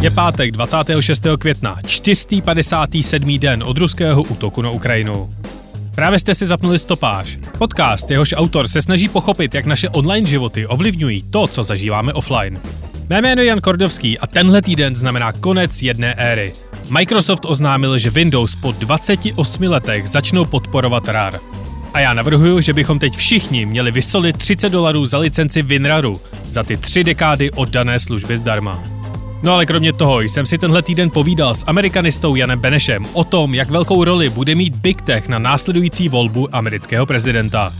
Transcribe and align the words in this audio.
Je 0.00 0.10
pátek 0.10 0.50
26. 0.50 1.26
května, 1.38 1.76
457. 1.86 3.38
den 3.38 3.62
od 3.62 3.78
ruského 3.78 4.22
útoku 4.22 4.62
na 4.62 4.70
Ukrajinu. 4.70 5.34
Právě 5.94 6.18
jste 6.18 6.34
si 6.34 6.46
zapnuli 6.46 6.78
stopáž. 6.78 7.38
Podcast, 7.58 8.10
jehož 8.10 8.34
autor 8.36 8.68
se 8.68 8.80
snaží 8.80 9.08
pochopit, 9.08 9.54
jak 9.54 9.66
naše 9.66 9.88
online 9.88 10.26
životy 10.26 10.66
ovlivňují 10.66 11.22
to, 11.22 11.46
co 11.46 11.62
zažíváme 11.62 12.12
offline. 12.12 12.60
Mé 13.08 13.22
jméno 13.22 13.42
je 13.42 13.48
Jan 13.48 13.60
Kordovský 13.60 14.18
a 14.18 14.26
tenhle 14.26 14.62
týden 14.62 14.96
znamená 14.96 15.32
konec 15.32 15.82
jedné 15.82 16.14
éry. 16.14 16.52
Microsoft 16.88 17.44
oznámil, 17.44 17.98
že 17.98 18.10
Windows 18.10 18.56
po 18.56 18.72
28 18.72 19.62
letech 19.62 20.08
začnou 20.08 20.44
podporovat 20.44 21.08
RAR. 21.08 21.40
A 21.94 22.00
já 22.00 22.14
navrhuju, 22.14 22.60
že 22.60 22.72
bychom 22.72 22.98
teď 22.98 23.16
všichni 23.16 23.66
měli 23.66 23.90
vysolit 23.90 24.38
30 24.38 24.68
dolarů 24.68 25.06
za 25.06 25.18
licenci 25.18 25.62
WinRARu 25.62 26.20
za 26.50 26.62
ty 26.62 26.76
tři 26.76 27.04
dekády 27.04 27.50
oddané 27.50 28.00
služby 28.00 28.36
zdarma. 28.36 28.97
No 29.42 29.52
ale 29.52 29.66
kromě 29.66 29.92
toho 29.92 30.20
jsem 30.20 30.46
si 30.46 30.58
tenhle 30.58 30.82
týden 30.82 31.10
povídal 31.10 31.54
s 31.54 31.64
amerikanistou 31.66 32.36
Janem 32.36 32.58
Benešem 32.58 33.06
o 33.12 33.24
tom, 33.24 33.54
jak 33.54 33.70
velkou 33.70 34.04
roli 34.04 34.30
bude 34.30 34.54
mít 34.54 34.76
Big 34.76 35.02
Tech 35.02 35.28
na 35.28 35.38
následující 35.38 36.08
volbu 36.08 36.56
amerického 36.56 37.06
prezidenta. 37.06 37.72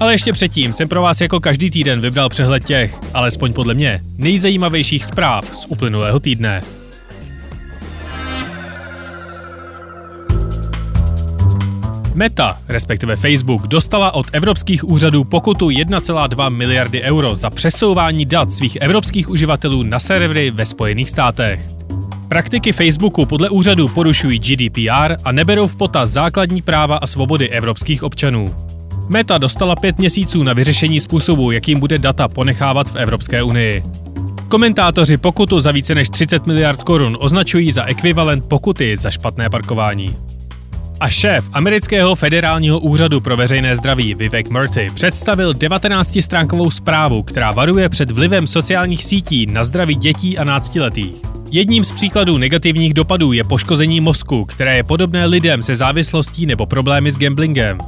Ale 0.00 0.14
ještě 0.14 0.32
předtím 0.32 0.72
jsem 0.72 0.88
pro 0.88 1.02
vás 1.02 1.20
jako 1.20 1.40
každý 1.40 1.70
týden 1.70 2.00
vybral 2.00 2.28
přehled 2.28 2.64
těch, 2.64 3.00
alespoň 3.14 3.52
podle 3.52 3.74
mě, 3.74 4.00
nejzajímavějších 4.16 5.04
zpráv 5.04 5.56
z 5.56 5.66
uplynulého 5.68 6.20
týdne. 6.20 6.62
Meta, 12.16 12.58
respektive 12.68 13.16
Facebook, 13.16 13.66
dostala 13.66 14.14
od 14.14 14.26
evropských 14.32 14.84
úřadů 14.84 15.24
pokutu 15.24 15.68
1,2 15.68 16.50
miliardy 16.50 17.02
euro 17.02 17.36
za 17.36 17.50
přesouvání 17.50 18.24
dat 18.24 18.52
svých 18.52 18.76
evropských 18.76 19.30
uživatelů 19.30 19.82
na 19.82 20.00
servery 20.00 20.50
ve 20.50 20.66
Spojených 20.66 21.10
státech. 21.10 21.60
Praktiky 22.28 22.72
Facebooku 22.72 23.26
podle 23.26 23.50
úřadu 23.50 23.88
porušují 23.88 24.38
GDPR 24.38 25.16
a 25.24 25.32
neberou 25.32 25.66
v 25.66 25.76
potaz 25.76 26.10
základní 26.10 26.62
práva 26.62 26.96
a 26.96 27.06
svobody 27.06 27.48
evropských 27.48 28.02
občanů. 28.02 28.54
Meta 29.08 29.38
dostala 29.38 29.76
pět 29.76 29.98
měsíců 29.98 30.42
na 30.42 30.52
vyřešení 30.52 31.00
způsobu, 31.00 31.50
jakým 31.50 31.80
bude 31.80 31.98
data 31.98 32.28
ponechávat 32.28 32.90
v 32.90 32.96
Evropské 32.96 33.42
unii. 33.42 33.82
Komentátoři 34.48 35.16
pokutu 35.16 35.60
za 35.60 35.72
více 35.72 35.94
než 35.94 36.10
30 36.10 36.46
miliard 36.46 36.82
korun 36.82 37.16
označují 37.20 37.72
za 37.72 37.84
ekvivalent 37.84 38.48
pokuty 38.48 38.96
za 38.96 39.10
špatné 39.10 39.50
parkování. 39.50 40.16
A 41.00 41.08
šéf 41.08 41.44
amerického 41.52 42.14
federálního 42.14 42.78
úřadu 42.78 43.20
pro 43.20 43.36
veřejné 43.36 43.76
zdraví 43.76 44.14
Vivek 44.14 44.48
Murthy 44.48 44.90
představil 44.94 45.52
19-stránkovou 45.52 46.70
zprávu, 46.70 47.22
která 47.22 47.52
varuje 47.52 47.88
před 47.88 48.10
vlivem 48.10 48.46
sociálních 48.46 49.04
sítí 49.04 49.46
na 49.46 49.64
zdraví 49.64 49.94
dětí 49.94 50.38
a 50.38 50.44
náctiletých. 50.44 51.16
Jedním 51.50 51.84
z 51.84 51.92
příkladů 51.92 52.38
negativních 52.38 52.94
dopadů 52.94 53.32
je 53.32 53.44
poškození 53.44 54.00
mozku, 54.00 54.44
které 54.44 54.76
je 54.76 54.84
podobné 54.84 55.26
lidem 55.26 55.62
se 55.62 55.74
závislostí 55.74 56.46
nebo 56.46 56.66
problémy 56.66 57.10
s 57.10 57.18
gamblingem. 57.18 57.78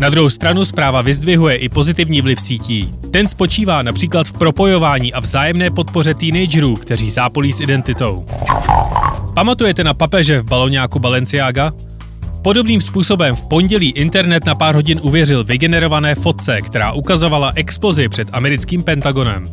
Na 0.00 0.10
druhou 0.10 0.30
stranu 0.30 0.64
zpráva 0.64 1.02
vyzdvihuje 1.02 1.56
i 1.56 1.68
pozitivní 1.68 2.20
vliv 2.20 2.40
sítí. 2.40 2.90
Ten 3.10 3.28
spočívá 3.28 3.82
například 3.82 4.26
v 4.26 4.32
propojování 4.32 5.12
a 5.12 5.20
vzájemné 5.20 5.70
podpoře 5.70 6.14
teenagerů, 6.14 6.76
kteří 6.76 7.10
zápolí 7.10 7.52
s 7.52 7.60
identitou. 7.60 8.26
Pamatujete 9.34 9.84
na 9.84 9.94
papeže 9.94 10.40
v 10.40 10.44
baloňáku 10.44 10.98
Balenciaga? 10.98 11.72
Podobným 12.42 12.80
způsobem 12.80 13.36
v 13.36 13.48
pondělí 13.48 13.90
internet 13.90 14.46
na 14.46 14.54
pár 14.54 14.74
hodin 14.74 15.00
uvěřil 15.02 15.44
vygenerované 15.44 16.14
fotce, 16.14 16.60
která 16.62 16.92
ukazovala 16.92 17.52
explozi 17.54 18.08
před 18.08 18.28
americkým 18.32 18.82
Pentagonem. 18.82 19.44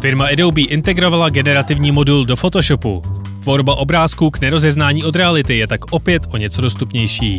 Firma 0.00 0.26
Adobe 0.26 0.60
integrovala 0.60 1.28
generativní 1.28 1.92
modul 1.92 2.24
do 2.24 2.36
Photoshopu. 2.36 3.02
Tvorba 3.42 3.74
obrázků 3.74 4.30
k 4.30 4.40
nerozeznání 4.40 5.04
od 5.04 5.16
reality 5.16 5.58
je 5.58 5.66
tak 5.66 5.92
opět 5.92 6.22
o 6.30 6.36
něco 6.36 6.60
dostupnější. 6.60 7.38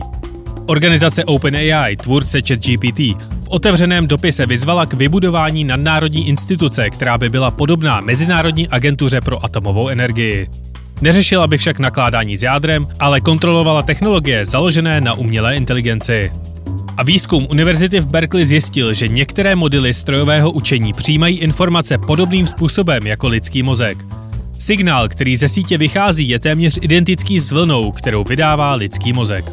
Organizace 0.66 1.26
OpenAI, 1.26 1.96
tvůrce 1.96 2.42
ChatGPT, 2.42 3.00
v 3.44 3.48
otevřeném 3.50 4.08
dopise 4.08 4.46
vyzvala 4.46 4.86
k 4.86 4.94
vybudování 4.94 5.64
nadnárodní 5.64 6.28
instituce, 6.28 6.90
která 6.90 7.18
by 7.18 7.30
byla 7.30 7.52
podobná 7.52 8.02
Mezinárodní 8.02 8.68
agentuře 8.68 9.22
pro 9.22 9.46
atomovou 9.46 9.88
energii. 9.88 10.48
Neřešila 11.02 11.48
by 11.48 11.58
však 11.58 11.80
nakládání 11.80 12.38
s 12.38 12.44
jádrem, 12.44 12.88
ale 13.00 13.22
kontrolovala 13.22 13.82
technologie 13.82 14.46
založené 14.46 15.02
na 15.02 15.14
umělé 15.14 15.56
inteligenci. 15.56 16.32
A 16.98 17.04
výzkum 17.04 17.48
univerzity 17.50 18.00
v 18.00 18.08
Berkeley 18.08 18.46
zjistil, 18.46 18.94
že 18.94 19.08
některé 19.08 19.56
modely 19.56 19.94
strojového 19.94 20.52
učení 20.52 20.94
přijímají 20.94 21.40
informace 21.40 21.98
podobným 21.98 22.48
způsobem 22.48 23.08
jako 23.08 23.28
lidský 23.28 23.64
mozek. 23.64 23.98
Signál, 24.60 25.08
který 25.08 25.36
ze 25.36 25.48
sítě 25.48 25.78
vychází, 25.78 26.30
je 26.30 26.40
téměř 26.40 26.80
identický 26.82 27.40
s 27.40 27.52
vlnou, 27.52 27.92
kterou 27.92 28.24
vydává 28.24 28.76
lidský 28.76 29.14
mozek. 29.14 29.46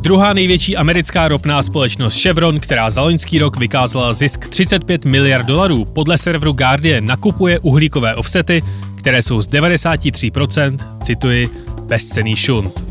Druhá 0.00 0.32
největší 0.32 0.76
americká 0.76 1.28
ropná 1.28 1.62
společnost 1.62 2.22
Chevron, 2.22 2.60
která 2.60 2.90
za 2.90 3.02
loňský 3.02 3.38
rok 3.38 3.56
vykázala 3.56 4.12
zisk 4.12 4.48
35 4.48 5.04
miliard 5.04 5.46
dolarů, 5.46 5.84
podle 5.84 6.18
serveru 6.18 6.52
Guardian 6.52 7.04
nakupuje 7.04 7.58
uhlíkové 7.58 8.14
offsety, 8.14 8.62
které 9.02 9.22
jsou 9.22 9.42
z 9.42 9.48
93%, 9.48 10.76
cituji, 11.02 11.48
bezcený 11.86 12.36
šunt. 12.36 12.84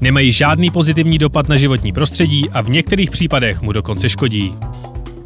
Nemají 0.00 0.32
žádný 0.32 0.70
pozitivní 0.70 1.18
dopad 1.18 1.48
na 1.48 1.56
životní 1.56 1.92
prostředí 1.92 2.50
a 2.50 2.62
v 2.62 2.68
některých 2.68 3.10
případech 3.10 3.62
mu 3.62 3.72
dokonce 3.72 4.08
škodí. 4.08 4.54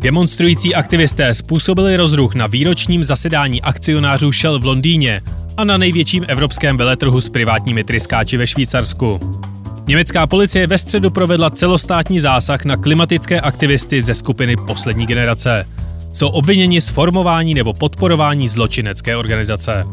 Demonstrující 0.01 0.75
aktivisté 0.75 1.35
způsobili 1.35 1.97
rozruch 1.97 2.35
na 2.35 2.47
výročním 2.47 3.05
zasedání 3.05 3.63
akcionářů 3.63 4.33
Shell 4.33 4.59
v 4.59 4.65
Londýně 4.65 5.21
a 5.57 5.65
na 5.65 5.77
největším 5.77 6.25
evropském 6.29 6.77
veletrhu 6.77 7.21
s 7.21 7.29
privátními 7.29 7.85
tryskáči 7.85 8.37
ve 8.37 8.47
Švýcarsku. 8.47 9.21
Německá 9.87 10.27
policie 10.27 10.67
ve 10.67 10.79
středu 10.79 11.11
provedla 11.11 11.51
celostátní 11.51 12.21
zásah 12.21 12.65
na 12.65 12.77
klimatické 12.77 13.41
aktivisty 13.41 14.03
ze 14.03 14.15
skupiny 14.15 14.57
Poslední 14.57 15.07
generace. 15.07 15.67
Jsou 16.13 16.29
obviněni 16.29 16.81
z 16.81 16.91
formování 16.91 17.55
nebo 17.55 17.73
podporování 17.73 18.49
zločinecké 18.49 19.17
organizace. 19.17 19.85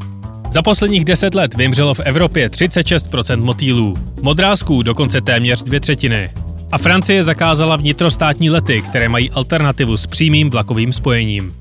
Za 0.54 0.62
posledních 0.62 1.06
deset 1.06 1.36
let 1.36 1.54
vymřelo 1.54 1.94
v 1.94 2.00
Evropě 2.00 2.50
36% 2.50 3.44
motýlů, 3.44 3.94
modrázků 4.22 4.84
dokonce 4.84 5.22
téměř 5.22 5.62
dvě 5.62 5.80
třetiny. 5.80 6.30
A 6.72 6.78
Francie 6.78 7.24
zakázala 7.24 7.76
vnitrostátní 7.76 8.50
lety, 8.50 8.82
které 8.82 9.10
mají 9.10 9.32
alternativu 9.32 9.98
s 9.98 10.08
přímým 10.08 10.50
vlakovým 10.50 10.94
spojením. 10.94 11.56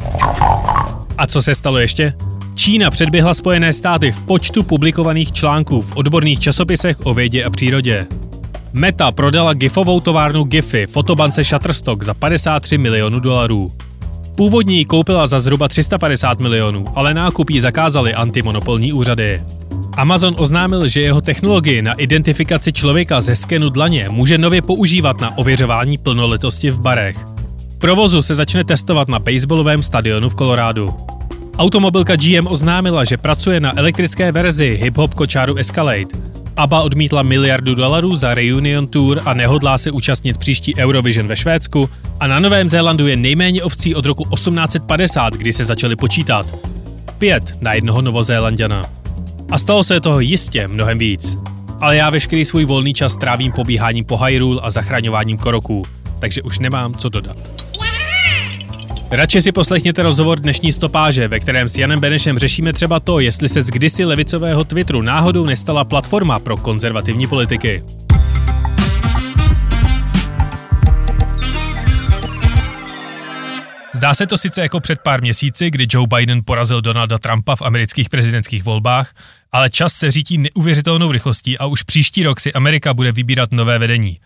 A 1.18 1.26
co 1.26 1.42
se 1.42 1.54
stalo 1.54 1.78
ještě? 1.78 2.14
Čína 2.54 2.90
předběhla 2.90 3.34
Spojené 3.34 3.72
státy 3.72 4.12
v 4.12 4.22
počtu 4.22 4.62
publikovaných 4.62 5.32
článků 5.32 5.82
v 5.82 5.96
odborných 5.96 6.40
časopisech 6.40 6.96
o 7.04 7.14
vědě 7.14 7.44
a 7.44 7.50
přírodě. 7.50 8.06
Meta 8.72 9.12
prodala 9.12 9.52
gifovou 9.52 10.00
továrnu 10.00 10.44
Giphy 10.44 10.86
fotobance 10.86 11.44
Shutterstock 11.44 12.02
za 12.02 12.14
53 12.14 12.78
milionů 12.78 13.20
dolarů. 13.20 13.72
Původně 14.36 14.76
ji 14.76 14.84
koupila 14.84 15.26
za 15.26 15.40
zhruba 15.40 15.68
350 15.68 16.40
milionů, 16.40 16.84
ale 16.94 17.14
nákup 17.14 17.50
ji 17.50 17.60
zakázali 17.60 18.14
antimonopolní 18.14 18.92
úřady. 18.92 19.42
Amazon 19.96 20.34
oznámil, 20.38 20.88
že 20.88 21.00
jeho 21.00 21.20
technologii 21.20 21.82
na 21.82 21.92
identifikaci 21.92 22.72
člověka 22.72 23.20
ze 23.20 23.36
skenu 23.36 23.70
dlaně 23.70 24.08
může 24.08 24.38
nově 24.38 24.62
používat 24.62 25.20
na 25.20 25.38
ověřování 25.38 25.98
plnoletosti 25.98 26.70
v 26.70 26.80
barech. 26.80 27.16
Provozu 27.78 28.22
se 28.22 28.34
začne 28.34 28.64
testovat 28.64 29.08
na 29.08 29.18
baseballovém 29.18 29.82
stadionu 29.82 30.28
v 30.28 30.34
Kolorádu. 30.34 30.94
Automobilka 31.58 32.16
GM 32.16 32.46
oznámila, 32.46 33.04
že 33.04 33.16
pracuje 33.16 33.60
na 33.60 33.78
elektrické 33.78 34.32
verzi 34.32 34.78
hip-hop 34.82 35.14
kočáru 35.14 35.56
Escalade, 35.56 36.06
ABBA 36.56 36.82
odmítla 36.82 37.22
miliardu 37.22 37.74
dolarů 37.74 38.16
za 38.16 38.34
Reunion 38.34 38.86
Tour 38.86 39.22
a 39.24 39.34
nehodlá 39.34 39.78
se 39.78 39.90
účastnit 39.90 40.38
příští 40.38 40.76
Eurovision 40.76 41.26
ve 41.26 41.36
Švédsku 41.36 41.90
a 42.20 42.26
na 42.26 42.40
Novém 42.40 42.68
Zélandu 42.68 43.06
je 43.06 43.16
nejméně 43.16 43.62
ovcí 43.62 43.94
od 43.94 44.06
roku 44.06 44.24
1850, 44.24 45.34
kdy 45.34 45.52
se 45.52 45.64
začaly 45.64 45.96
počítat. 45.96 46.46
Pět 47.18 47.58
na 47.60 47.74
jednoho 47.74 48.02
Novozélanděna. 48.02 48.84
A 49.50 49.58
stalo 49.58 49.84
se 49.84 50.00
toho 50.00 50.20
jistě 50.20 50.68
mnohem 50.68 50.98
víc. 50.98 51.36
Ale 51.80 51.96
já 51.96 52.10
veškerý 52.10 52.44
svůj 52.44 52.64
volný 52.64 52.94
čas 52.94 53.16
trávím 53.16 53.52
pobíháním 53.52 54.04
po 54.04 54.16
Hyrule 54.16 54.60
a 54.62 54.70
zachraňováním 54.70 55.38
koroků, 55.38 55.82
takže 56.18 56.42
už 56.42 56.58
nemám 56.58 56.94
co 56.94 57.08
dodat. 57.08 57.61
Radši 59.14 59.42
si 59.42 59.52
poslechněte 59.52 60.02
rozhovor 60.02 60.40
dnešní 60.40 60.72
stopáže, 60.72 61.28
ve 61.28 61.40
kterém 61.40 61.68
s 61.68 61.78
Janem 61.78 62.00
Benešem 62.00 62.38
řešíme 62.38 62.72
třeba 62.72 63.00
to, 63.00 63.20
jestli 63.20 63.48
se 63.48 63.62
z 63.62 63.66
kdysi 63.66 64.04
levicového 64.04 64.64
Twitteru 64.64 65.02
náhodou 65.02 65.46
nestala 65.46 65.84
platforma 65.84 66.38
pro 66.38 66.56
konzervativní 66.56 67.26
politiky. 67.26 67.82
Zdá 73.94 74.14
se 74.14 74.26
to 74.26 74.38
sice 74.38 74.62
jako 74.62 74.80
před 74.80 74.98
pár 75.00 75.20
měsíci, 75.20 75.70
kdy 75.70 75.86
Joe 75.90 76.06
Biden 76.16 76.40
porazil 76.44 76.80
Donalda 76.80 77.18
Trumpa 77.18 77.56
v 77.56 77.62
amerických 77.62 78.08
prezidentských 78.08 78.64
volbách, 78.64 79.14
ale 79.52 79.70
čas 79.70 79.94
se 79.94 80.10
řítí 80.10 80.38
neuvěřitelnou 80.38 81.12
rychlostí 81.12 81.58
a 81.58 81.66
už 81.66 81.82
příští 81.82 82.22
rok 82.22 82.40
si 82.40 82.52
Amerika 82.52 82.94
bude 82.94 83.12
vybírat 83.12 83.52
nové 83.52 83.78
vedení. 83.78 84.20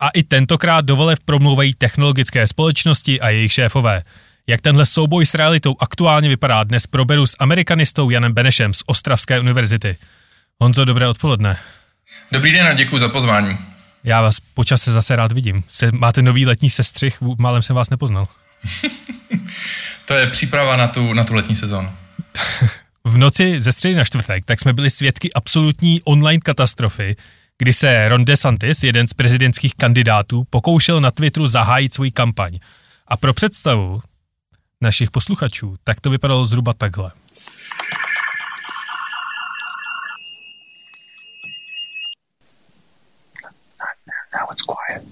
A 0.00 0.08
i 0.08 0.22
tentokrát 0.22 0.84
dovolev 0.84 1.18
promlouvají 1.24 1.74
technologické 1.74 2.46
společnosti 2.46 3.20
a 3.20 3.28
jejich 3.28 3.52
šéfové– 3.52 4.02
Jak 4.46 4.60
tenhle 4.60 4.86
souboj 4.86 5.26
s 5.26 5.34
realitou 5.34 5.76
aktuálně 5.80 6.28
vypadá, 6.28 6.64
dnes 6.64 6.86
proberu 6.86 7.26
s 7.26 7.36
amerikanistou 7.38 8.10
Janem 8.10 8.32
Benešem 8.32 8.74
z 8.74 8.82
Ostravské 8.86 9.40
univerzity. 9.40 9.96
Honzo, 10.60 10.84
dobré 10.84 11.08
odpoledne. 11.08 11.58
Dobrý 12.32 12.52
den 12.52 12.66
a 12.66 12.72
děkuji 12.72 12.98
za 12.98 13.08
pozvání. 13.08 13.58
Já 14.04 14.22
vás 14.22 14.40
počase 14.40 14.92
zase 14.92 15.16
rád 15.16 15.32
vidím. 15.32 15.64
Se, 15.68 15.90
máte 15.92 16.22
nový 16.22 16.46
letní 16.46 16.70
sestřih, 16.70 17.18
málem 17.38 17.62
jsem 17.62 17.76
vás 17.76 17.90
nepoznal. 17.90 18.28
to 20.04 20.14
je 20.14 20.26
příprava 20.26 20.76
na 20.76 20.88
tu, 20.88 21.12
na 21.12 21.24
tu 21.24 21.34
letní 21.34 21.56
sezónu. 21.56 21.92
v 23.04 23.16
noci 23.16 23.60
ze 23.60 23.72
středy 23.72 23.94
na 23.94 24.04
čtvrtek 24.04 24.44
tak 24.44 24.60
jsme 24.60 24.72
byli 24.72 24.90
svědky 24.90 25.32
absolutní 25.32 26.02
online 26.02 26.40
katastrofy, 26.40 27.16
kdy 27.58 27.72
se 27.72 28.08
Ron 28.08 28.24
DeSantis, 28.24 28.82
jeden 28.82 29.08
z 29.08 29.14
prezidentských 29.14 29.74
kandidátů, 29.74 30.44
pokoušel 30.50 31.00
na 31.00 31.10
Twitteru 31.10 31.46
zahájit 31.46 31.94
svůj 31.94 32.10
kampaň. 32.10 32.58
A 33.08 33.16
pro 33.16 33.34
představu 33.34 34.00
našich 34.82 35.10
posluchačů, 35.10 35.74
tak 35.84 36.00
to 36.00 36.10
vypadalo 36.10 36.46
zhruba 36.46 36.72
takhle. 36.72 37.10
Now 44.34 44.48
it's 44.52 44.62
quiet. 44.62 45.02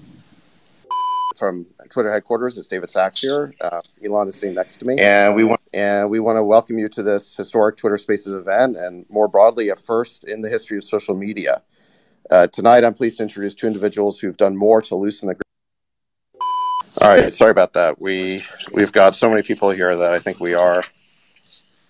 From 1.37 1.65
Twitter 1.89 2.11
headquarters, 2.11 2.57
it's 2.57 2.67
David 2.67 2.89
Sachs 2.89 3.21
here. 3.21 3.53
Uh, 3.61 3.81
Elon 4.05 4.27
is 4.27 4.35
sitting 4.35 4.55
next 4.55 4.77
to 4.79 4.85
me, 4.85 4.95
and 4.99 5.35
we 5.35 5.43
want 5.43 5.61
and 5.73 6.09
we 6.11 6.19
want 6.19 6.37
to 6.37 6.43
welcome 6.43 6.77
you 6.79 6.89
to 6.89 7.03
this 7.03 7.37
historic 7.37 7.77
Twitter 7.77 7.97
Spaces 7.97 8.33
event, 8.33 8.77
and 8.77 9.05
more 9.09 9.27
broadly, 9.27 9.69
a 9.69 9.75
first 9.75 10.23
in 10.23 10.41
the 10.41 10.49
history 10.49 10.77
of 10.77 10.83
social 10.83 11.15
media. 11.15 11.61
Uh, 12.29 12.47
tonight, 12.47 12.83
I'm 12.83 12.93
pleased 12.93 13.17
to 13.17 13.23
introduce 13.23 13.55
two 13.55 13.67
individuals 13.67 14.19
who've 14.19 14.37
done 14.37 14.55
more 14.55 14.81
to 14.81 14.95
loosen 14.95 15.27
the. 15.29 15.50
All 17.01 17.07
right, 17.07 17.33
sorry 17.33 17.49
about 17.49 17.73
that. 17.73 17.99
We 17.99 18.43
we've 18.71 18.91
got 18.91 19.15
so 19.15 19.27
many 19.27 19.41
people 19.41 19.71
here 19.71 19.97
that 19.97 20.13
I 20.13 20.19
think 20.19 20.39
we 20.39 20.53
are 20.53 20.83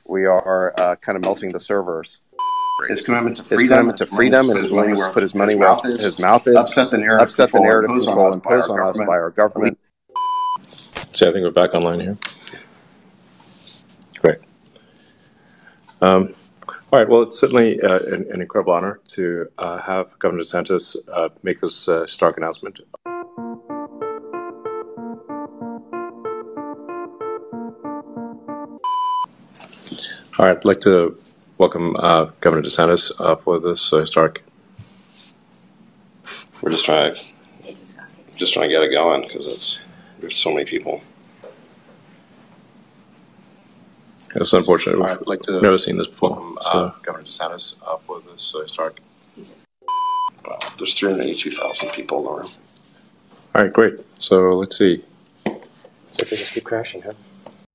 we 0.08 0.26
are 0.26 0.74
uh, 0.80 0.96
kind 0.96 1.18
of 1.18 1.22
melting 1.22 1.52
the 1.52 1.60
servers. 1.60 2.22
His 2.88 3.02
commitment 3.02 3.36
to 3.36 3.44
freedom, 3.44 3.60
his 3.60 3.70
commitment 3.70 3.98
to 3.98 4.06
freedom, 4.06 4.50
and 4.50 4.58
his 4.58 4.72
willingness 4.72 5.02
to 5.02 5.10
put 5.12 5.22
his 5.22 5.36
money 5.36 5.56
where 5.56 5.76
his 5.84 6.18
mouth 6.18 6.48
is, 6.48 6.56
upset 6.56 6.92
the 6.92 6.98
narrative, 6.98 7.24
upset 7.24 7.52
the 7.52 7.60
narrative 7.60 7.90
control 7.90 8.32
imposed 8.32 8.70
on 8.70 8.80
us 8.80 8.98
by 9.00 9.18
our 9.18 9.32
government. 9.32 9.78
See, 10.70 11.28
I 11.28 11.32
think 11.32 11.44
we're 11.44 11.52
back 11.52 11.74
online 11.74 12.00
here. 12.00 12.18
Great. 14.20 14.40
Um, 16.02 16.34
all 16.94 17.00
right. 17.00 17.10
Well, 17.10 17.24
it's 17.24 17.38
certainly 17.38 17.82
uh, 17.82 18.00
an, 18.00 18.28
an, 18.32 18.42
incredible 18.42 18.72
honor 18.72 19.02
to 19.10 19.50
uh, 19.58 19.78
have 19.80 20.18
Governor 20.20 20.44
DeSantis 20.44 20.96
uh, 21.12 21.30
make 21.44 21.60
this 21.60 21.90
uh, 21.90 22.08
stark 22.08 22.38
announcement. 22.38 22.80
All 30.40 30.46
right. 30.46 30.56
I'd 30.56 30.66
like 30.66 30.80
to 30.82 31.18
welcome 31.58 31.96
uh, 31.98 32.26
Governor 32.40 32.64
DeSantis 32.64 33.12
uh, 33.20 33.36
for 33.36 33.60
this 33.60 33.90
historic. 33.90 34.44
We're 36.62 36.72
just 36.72 36.86
trying, 36.86 37.14
just 38.38 38.54
trying 38.54 38.70
to 38.70 38.74
get 38.74 38.84
it 38.84 38.92
going 38.92 39.24
because 39.24 39.46
it's 39.46 39.86
there's 40.20 40.38
so 40.38 40.54
many 40.54 40.66
people. 40.66 41.02
That's 44.34 44.54
unfortunate. 44.54 44.96
We've 45.00 45.06
right, 45.06 45.28
like 45.28 45.42
to 45.42 45.60
never 45.60 45.78
seen 45.78 45.98
this 45.98 46.08
before. 46.08 46.30
Welcome, 46.30 46.58
uh, 46.60 46.64
so. 46.64 46.96
Governor 47.02 47.26
DeSantis 47.26 47.80
uh, 47.86 47.98
for 47.98 48.22
this 48.22 48.56
uh, 48.56 48.62
historic. 48.62 49.02
Wow, 50.46 50.60
there's 50.78 50.98
382,000 50.98 51.90
people 51.90 52.20
in 52.20 52.24
the 52.24 52.32
room. 52.32 52.48
All 53.54 53.64
right, 53.64 53.74
great. 53.74 54.00
So 54.18 54.52
let's 54.52 54.78
see. 54.78 55.04
So 55.46 56.26
they 56.26 56.38
just 56.38 56.54
keep 56.54 56.64
crashing, 56.64 57.02
huh? 57.02 57.12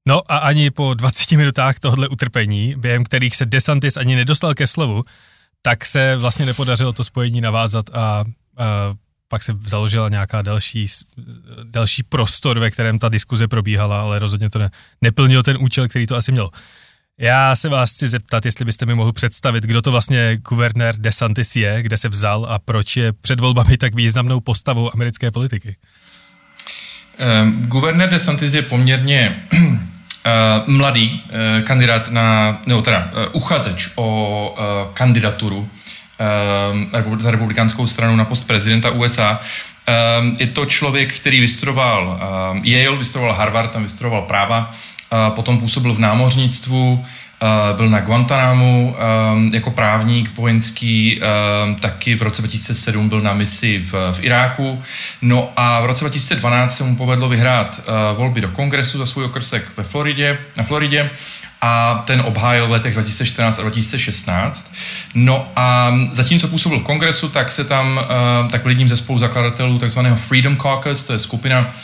No 0.07 0.23
a 0.33 0.37
ani 0.37 0.71
po 0.71 0.95
20 0.95 1.33
minutách 1.33 1.79
tohle 1.79 2.09
utrpení, 2.09 2.75
během 2.79 3.05
kterých 3.05 3.37
se 3.37 3.47
DeSantis 3.47 3.97
ani 3.97 4.17
nedostal 4.17 4.55
ke 4.55 4.67
slovu, 4.67 5.05
tak 5.63 5.85
se 5.85 6.17
vlastně 6.17 6.47
nepodařilo 6.47 6.93
to 6.93 7.05
spojení 7.05 7.41
navázat 7.41 7.91
a, 7.93 8.01
a 8.01 8.25
pak 9.29 9.43
se 9.43 9.55
založila 9.67 10.09
nějaká 10.09 10.43
další, 10.43 10.87
další 11.63 12.03
prostor, 12.03 12.59
ve 12.59 12.71
kterém 12.71 12.99
ta 12.99 13.09
diskuze 13.09 13.49
probíhala, 13.49 14.01
ale 14.01 14.19
rozhodně 14.19 14.51
to 14.51 14.59
ne, 14.59 14.71
neplnil 15.03 15.43
ten 15.43 15.57
účel, 15.61 15.89
který 15.89 16.07
to 16.07 16.17
asi 16.17 16.33
měl. 16.33 16.51
Já 17.19 17.57
se 17.57 17.69
vás 17.69 17.93
chci 17.93 18.07
zeptat, 18.07 18.45
jestli 18.45 18.65
byste 18.65 18.87
mi 18.87 18.95
mohl 18.95 19.13
představit, 19.13 19.65
kdo 19.65 19.83
to 19.83 19.91
vlastně 19.91 20.39
guvernér 20.49 20.97
DeSantis 20.99 21.57
je, 21.57 21.83
kde 21.83 21.97
se 21.97 22.09
vzal 22.09 22.47
a 22.51 22.59
proč 22.59 22.97
je 22.97 23.13
před 23.13 23.41
volbami 23.41 23.77
tak 23.77 23.95
významnou 23.95 24.41
postavou 24.41 24.95
americké 24.95 25.31
politiky. 25.31 25.77
Um, 27.43 27.63
guvernér 27.63 28.11
DeSantis 28.11 28.55
je 28.55 28.63
poměrně 28.63 29.43
mladý 30.67 31.23
uh, 31.25 31.63
kandidát 31.63 32.11
na, 32.11 32.59
nebo 32.67 32.83
teda 32.83 32.99
uh, 32.99 33.27
uchazeč 33.33 33.91
o 33.97 34.57
kandidaturu 34.95 35.71
za 37.19 37.31
republikánskou 37.31 37.87
stranu 37.87 38.17
na 38.17 38.25
post 38.25 38.45
prezidenta 38.45 38.91
USA. 38.91 39.41
Je 40.39 40.47
to 40.47 40.67
člověk, 40.67 41.15
který 41.15 41.41
vystudoval 41.41 42.21
Yale, 42.63 42.97
vystudoval 42.97 43.35
Harvard, 43.35 43.71
tam 43.71 43.83
vystudoval 43.83 44.23
práva, 44.23 44.75
potom 45.29 45.59
působil 45.59 45.95
v 45.95 45.99
námořnictvu, 45.99 47.05
byl 47.77 47.91
na 47.91 48.01
Guantanamu 48.01 48.97
jako 49.53 49.71
právník 49.71 50.37
vojenský, 50.37 51.21
taky 51.81 52.15
v 52.15 52.23
roce 52.23 52.43
2007 52.43 53.09
byl 53.09 53.21
na 53.21 53.33
misi 53.33 53.79
v, 53.79 53.93
v 54.13 54.25
Iráku. 54.25 54.83
No 55.23 55.53
a 55.57 55.81
v 55.81 55.87
roce 55.87 56.05
2012 56.05 56.77
se 56.77 56.85
mu 56.85 56.97
povedlo 56.97 57.29
vyhrát 57.29 57.81
volby 58.17 58.41
do 58.41 58.49
kongresu 58.49 58.99
za 58.99 59.07
svůj 59.07 59.25
okrsek 59.25 59.65
ve 59.77 59.83
Floridě, 59.83 60.39
na 60.57 60.65
Floridě 60.65 61.11
a 61.61 62.03
ten 62.07 62.21
obhájil 62.21 62.67
v 62.67 62.71
letech 62.71 62.93
2014 62.93 63.59
a 63.59 63.63
2016. 63.63 64.75
No 65.15 65.49
a 65.57 65.95
zatímco 66.11 66.49
působil 66.49 66.81
v 66.81 66.83
kongresu, 66.83 67.29
tak 67.29 67.53
se 67.53 67.65
tam, 67.65 68.01
tak 68.51 68.63
byl 68.63 68.71
jedním 68.71 68.89
ze 68.89 68.97
spoluzakladatelů 68.97 69.79
takzvaného 69.79 70.17
Freedom 70.17 70.57
Caucus, 70.57 71.05
to 71.05 71.13
je 71.13 71.19
skupina 71.19 71.75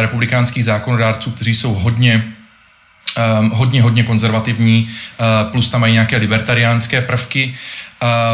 republikánských 0.00 0.64
zákonodárců, 0.64 1.30
kteří 1.30 1.54
jsou 1.54 1.74
hodně 1.74 2.24
um, 3.40 3.50
hodně, 3.50 3.82
hodně 3.82 4.02
konzervativní, 4.02 4.88
uh, 4.88 5.50
plus 5.50 5.68
tam 5.68 5.80
mají 5.80 5.92
nějaké 5.92 6.16
libertariánské 6.16 7.00
prvky. 7.00 7.54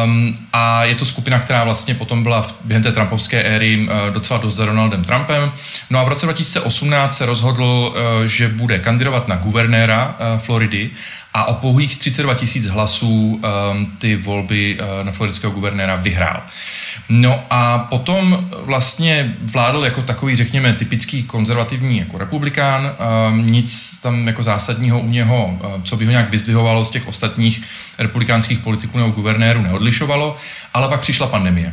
Um, 0.04 0.34
a 0.52 0.84
je 0.84 0.94
to 0.94 1.04
skupina, 1.04 1.38
která 1.38 1.64
vlastně 1.64 1.94
potom 1.94 2.22
byla 2.22 2.42
v, 2.42 2.54
během 2.64 2.82
té 2.82 2.92
trumpovské 2.92 3.42
éry 3.42 3.88
uh, 3.88 4.14
docela 4.14 4.40
dost 4.40 4.54
za 4.54 4.66
Donaldem 4.66 5.04
Trumpem. 5.04 5.52
No 5.90 5.98
a 5.98 6.04
v 6.04 6.08
roce 6.08 6.26
2018 6.26 7.16
se 7.16 7.26
rozhodl, 7.26 7.64
uh, 7.64 8.24
že 8.26 8.48
bude 8.48 8.78
kandidovat 8.78 9.28
na 9.28 9.36
guvernéra 9.36 10.16
uh, 10.18 10.40
Floridy 10.40 10.90
a 11.36 11.44
o 11.44 11.54
pouhých 11.54 11.96
32 11.96 12.34
tisíc 12.34 12.66
hlasů 12.66 13.40
um, 13.70 13.86
ty 13.98 14.16
volby 14.16 14.78
uh, 14.80 15.06
na 15.06 15.12
floridského 15.12 15.52
guvernéra 15.52 15.96
vyhrál. 15.96 16.42
No 17.08 17.42
a 17.50 17.78
potom 17.78 18.48
vlastně 18.62 19.36
vládl 19.40 19.84
jako 19.84 20.02
takový, 20.02 20.36
řekněme, 20.36 20.72
typický 20.72 21.22
konzervativní 21.22 21.98
jako 21.98 22.18
republikán, 22.18 22.92
um, 23.30 23.46
nic 23.46 23.98
tam 23.98 24.26
jako 24.26 24.42
zásadního 24.42 25.00
u 25.00 25.08
něho, 25.08 25.46
uh, 25.46 25.82
co 25.82 25.96
by 25.96 26.04
ho 26.04 26.10
nějak 26.10 26.30
vyzdvihovalo 26.30 26.84
z 26.84 26.90
těch 26.90 27.08
ostatních 27.08 27.62
republikánských 27.98 28.58
politiků 28.58 28.98
nebo 28.98 29.10
guvernérů 29.10 29.62
neodlišovalo, 29.62 30.36
ale 30.74 30.88
pak 30.88 31.00
přišla 31.00 31.26
pandemie 31.26 31.72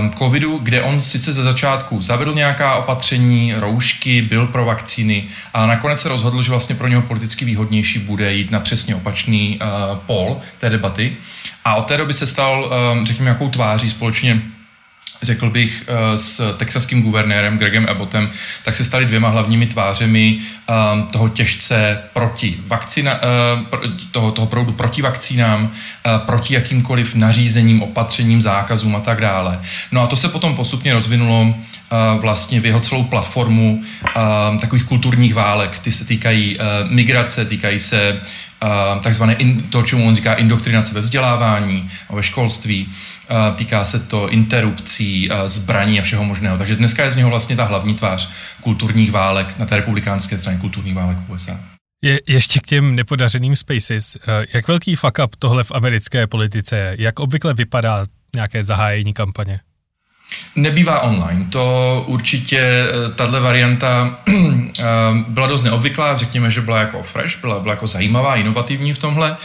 um, 0.00 0.10
covidu, 0.10 0.58
kde 0.62 0.82
on 0.82 1.00
sice 1.00 1.32
ze 1.32 1.42
začátku 1.42 2.00
zavedl 2.00 2.34
nějaká 2.34 2.74
opatření, 2.74 3.54
roušky, 3.54 4.22
byl 4.22 4.46
pro 4.46 4.64
vakcíny, 4.64 5.24
a 5.54 5.66
nakonec 5.66 6.00
se 6.00 6.08
rozhodl, 6.08 6.42
že 6.42 6.50
vlastně 6.50 6.74
pro 6.74 6.88
něho 6.88 7.02
politicky 7.02 7.44
výhodnější 7.44 7.98
bude 7.98 8.32
jít 8.32 8.50
na 8.50 8.60
přesně 8.60 8.96
opačný 8.96 9.60
uh, 9.62 9.98
pol 9.98 10.40
té 10.58 10.70
debaty. 10.70 11.16
A 11.64 11.74
od 11.74 11.86
té 11.86 11.96
doby 11.96 12.14
se 12.14 12.26
stal, 12.26 12.72
um, 12.92 13.06
řekněme, 13.06 13.30
jakou 13.30 13.48
tváří 13.48 13.90
společně 13.90 14.42
řekl 15.22 15.50
bych, 15.50 15.84
eh, 15.88 16.18
s 16.18 16.56
texaským 16.56 17.02
guvernérem 17.02 17.58
Gregem 17.58 17.86
Abbottem, 17.90 18.30
tak 18.64 18.76
se 18.76 18.84
stali 18.84 19.04
dvěma 19.04 19.28
hlavními 19.28 19.66
tvářemi 19.66 20.38
um, 20.38 21.06
toho 21.06 21.28
těžce 21.28 21.98
proti 22.12 22.56
vakcina, 22.66 23.12
uh, 23.14 23.90
toho, 24.10 24.32
toho 24.32 24.46
proudu 24.46 24.72
proti 24.72 25.02
vakcínám, 25.02 25.70
proti 26.18 26.54
jakýmkoliv 26.54 27.14
nařízením, 27.14 27.82
opatřením, 27.82 28.42
zákazům 28.42 28.96
a 28.96 29.00
tak 29.00 29.20
dále. 29.20 29.58
No 29.92 30.02
a 30.02 30.06
to 30.06 30.16
se 30.16 30.28
potom 30.28 30.56
postupně 30.56 30.94
rozvinulo 30.94 31.54
vlastně 32.20 32.60
v 32.60 32.66
jeho 32.66 32.80
celou 32.80 33.04
platformu 33.04 33.82
takových 34.60 34.84
kulturních 34.84 35.34
válek. 35.34 35.78
Ty 35.78 35.92
se 35.92 36.04
týkají 36.04 36.58
migrace, 36.88 37.44
týkají 37.44 37.78
se 37.78 38.20
takzvané, 39.02 39.36
to, 39.70 39.82
čemu 39.82 40.08
on 40.08 40.16
říká 40.16 40.34
indoktrinace 40.34 40.94
ve 40.94 41.00
vzdělávání, 41.00 41.90
ve 42.10 42.22
školství, 42.22 42.88
týká 43.54 43.84
se 43.84 44.00
to 44.00 44.28
interrupcí, 44.28 45.30
zbraní 45.44 46.00
a 46.00 46.02
všeho 46.02 46.24
možného. 46.24 46.58
Takže 46.58 46.76
dneska 46.76 47.04
je 47.04 47.10
z 47.10 47.16
něho 47.16 47.30
vlastně 47.30 47.56
ta 47.56 47.64
hlavní 47.64 47.94
tvář 47.94 48.30
kulturních 48.60 49.12
válek 49.12 49.58
na 49.58 49.66
té 49.66 49.76
republikánské 49.76 50.38
straně 50.38 50.58
kulturních 50.58 50.94
válek 50.94 51.18
v 51.18 51.30
USA. 51.30 51.60
Je, 52.02 52.20
ještě 52.28 52.60
k 52.60 52.66
těm 52.66 52.94
nepodařeným 52.94 53.56
spaces. 53.56 54.18
Jak 54.54 54.68
velký 54.68 54.96
fuck 54.96 55.18
up 55.24 55.36
tohle 55.36 55.64
v 55.64 55.72
americké 55.72 56.26
politice 56.26 56.76
je? 56.76 56.96
Jak 56.98 57.20
obvykle 57.20 57.54
vypadá 57.54 58.04
nějaké 58.34 58.62
zahájení 58.62 59.12
kampaně? 59.12 59.60
Nebývá 60.56 61.00
online. 61.00 61.46
To 61.50 62.04
určitě, 62.06 62.58
eh, 62.58 63.12
tahle 63.14 63.40
varianta 63.40 64.18
eh, 64.28 64.82
byla 65.28 65.46
dost 65.46 65.62
neobvyklá, 65.62 66.16
řekněme, 66.16 66.50
že 66.50 66.60
byla 66.60 66.78
jako 66.78 67.02
fresh, 67.02 67.40
byla, 67.40 67.58
byla 67.58 67.72
jako 67.72 67.86
zajímavá, 67.86 68.36
inovativní 68.36 68.94
v 68.94 68.98
tomhle, 68.98 69.36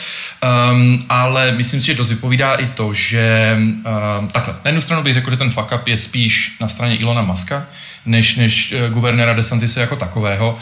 um, 0.71 1.05
ale 1.09 1.51
myslím 1.51 1.81
si, 1.81 1.87
že 1.87 1.93
dost 1.93 2.09
vypovídá 2.09 2.55
i 2.55 2.65
to, 2.65 2.93
že 2.93 3.57
um, 3.57 4.27
takhle, 4.27 4.53
na 4.53 4.61
jednu 4.65 4.81
stranu 4.81 5.03
bych 5.03 5.13
řekl, 5.13 5.31
že 5.31 5.37
ten 5.37 5.51
fuck 5.51 5.71
up 5.75 5.87
je 5.87 5.97
spíš 5.97 6.57
na 6.61 6.67
straně 6.67 6.95
Ilona 6.95 7.21
Maska, 7.21 7.65
než, 8.05 8.35
než 8.35 8.73
guvernéra 8.89 9.33
DeSantise 9.33 9.81
jako 9.81 9.95
takového, 9.95 10.57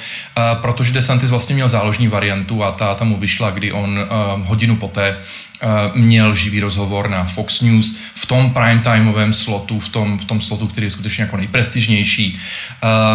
protože 0.54 0.94
DeSantis 0.94 1.30
vlastně 1.30 1.56
měl 1.56 1.70
záložní 1.70 2.08
variantu 2.08 2.64
a 2.64 2.72
ta, 2.72 2.96
ta 2.96 3.06
mu 3.06 3.18
vyšla, 3.18 3.50
kdy 3.50 3.72
on 3.72 4.00
uh, 4.00 4.48
hodinu 4.48 4.76
poté 4.76 5.18
Eh, 5.18 5.49
měl 5.94 6.36
živý 6.36 6.60
rozhovor 6.60 7.10
na 7.10 7.24
Fox 7.24 7.62
News 7.62 7.98
v 8.16 8.26
tom 8.26 8.54
primetimeovém 8.54 9.34
slotu, 9.34 9.80
v 9.80 9.90
tom, 9.90 10.20
v 10.20 10.26
tom 10.26 10.42
slotu, 10.42 10.68
který 10.68 10.86
je 10.86 10.92
skutečně 10.92 11.22
jako 11.22 11.38
nejprestižnější. 11.38 12.38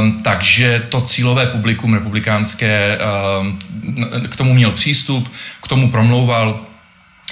Um, 0.00 0.18
takže 0.22 0.86
to 0.88 1.00
cílové 1.00 1.46
publikum 1.46 1.94
republikánské 1.94 2.98
um, 3.40 3.58
k 4.28 4.36
tomu 4.36 4.54
měl 4.54 4.70
přístup, 4.70 5.32
k 5.62 5.68
tomu 5.68 5.90
promlouval, 5.90 6.60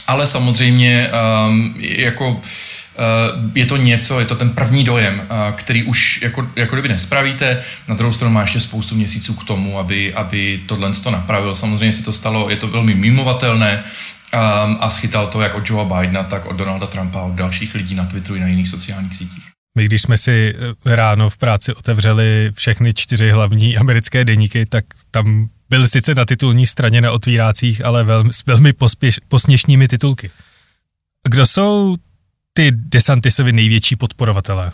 ale 0.06 0.26
samozřejmě 0.26 1.10
um, 1.48 1.74
jako 1.78 2.40
je 3.54 3.66
to 3.66 3.76
něco, 3.76 4.20
je 4.20 4.26
to 4.26 4.34
ten 4.34 4.50
první 4.50 4.84
dojem, 4.84 5.22
uh, 5.22 5.56
který 5.56 5.82
už 5.82 6.22
jako, 6.22 6.46
jako 6.56 6.76
kdyby 6.76 6.88
nespravíte. 6.88 7.62
Na 7.88 7.94
druhou 7.94 8.12
stranu 8.12 8.34
má 8.34 8.40
ještě 8.40 8.60
spoustu 8.60 8.94
měsíců 8.94 9.34
k 9.34 9.44
tomu, 9.44 9.78
aby, 9.78 10.14
aby 10.14 10.60
tohle 10.66 10.92
to 10.92 11.10
napravil. 11.10 11.54
Samozřejmě 11.54 11.92
se 11.92 12.04
to 12.04 12.12
stalo, 12.12 12.50
je 12.50 12.56
to 12.56 12.68
velmi 12.68 12.94
mimovatelné, 12.94 13.84
um, 14.34 14.76
a 14.80 14.90
schytal 14.90 15.26
to 15.26 15.40
jak 15.40 15.54
od 15.54 15.70
Joea 15.70 15.84
Bidena, 15.84 16.22
tak 16.22 16.46
od 16.46 16.56
Donalda 16.56 16.86
Trumpa 16.86 17.22
od 17.22 17.34
dalších 17.34 17.74
lidí 17.74 17.94
na 17.94 18.04
Twitteru 18.04 18.34
i 18.34 18.40
na 18.40 18.46
jiných 18.46 18.68
sociálních 18.68 19.14
sítích. 19.14 19.44
My, 19.78 19.84
když 19.84 20.02
jsme 20.02 20.18
si 20.18 20.54
eh, 20.56 20.96
ráno 20.96 21.30
v 21.30 21.36
práci 21.36 21.74
otevřeli 21.74 22.50
všechny 22.54 22.94
čtyři 22.94 23.30
hlavní 23.30 23.76
americké 23.76 24.24
deníky, 24.24 24.66
tak 24.66 24.84
tam 25.10 25.48
byl 25.70 25.88
sice 25.88 26.14
na 26.14 26.24
titulní 26.24 26.66
straně 26.66 27.00
na 27.00 27.12
otvírácích, 27.12 27.84
ale 27.84 28.04
velmi, 28.04 28.32
s 28.32 28.46
velmi 28.46 28.72
pospěš, 28.72 29.20
posměšnými 29.28 29.88
titulky. 29.88 30.30
Kdo 31.28 31.46
jsou 31.46 31.96
ty 32.52 32.70
DeSantisovi 32.74 33.52
největší 33.52 33.96
podporovatelé? 33.96 34.72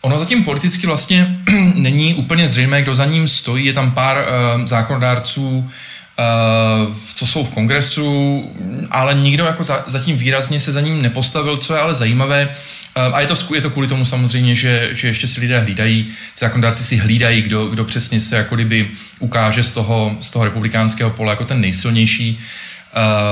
Ono 0.00 0.18
zatím 0.18 0.44
politicky 0.44 0.86
vlastně 0.86 1.38
není 1.74 2.14
úplně 2.14 2.48
zřejmé, 2.48 2.82
kdo 2.82 2.94
za 2.94 3.04
ním 3.04 3.28
stojí. 3.28 3.66
Je 3.66 3.72
tam 3.72 3.90
pár 3.90 4.16
uh, 4.56 4.66
zákonodárců, 4.66 5.70
Eh, 6.18 6.94
co 7.14 7.26
jsou 7.26 7.44
v 7.44 7.50
kongresu, 7.50 8.42
ale 8.90 9.14
nikdo 9.14 9.44
jako 9.44 9.64
za, 9.64 9.84
zatím 9.86 10.16
výrazně 10.16 10.60
se 10.60 10.72
za 10.72 10.80
ním 10.80 11.02
nepostavil, 11.02 11.56
co 11.56 11.74
je 11.74 11.80
ale 11.80 11.94
zajímavé, 11.94 12.48
eh, 12.96 13.12
a 13.12 13.20
je 13.20 13.26
to, 13.26 13.54
je 13.54 13.60
to 13.60 13.70
kvůli 13.70 13.88
tomu 13.88 14.04
samozřejmě, 14.04 14.54
že, 14.54 14.88
že 14.92 15.08
ještě 15.08 15.28
si 15.28 15.40
lidé 15.40 15.60
hlídají, 15.60 16.08
zákonodárci 16.38 16.84
si 16.84 16.96
hlídají, 16.96 17.42
kdo, 17.42 17.66
kdo 17.66 17.84
přesně 17.84 18.20
se 18.20 18.36
jako 18.36 18.54
kdyby 18.54 18.90
ukáže 19.18 19.62
z 19.62 19.70
toho, 19.70 20.16
z 20.20 20.30
toho 20.30 20.44
republikánského 20.44 21.10
pole 21.10 21.32
jako 21.32 21.44
ten 21.44 21.60
nejsilnější 21.60 22.38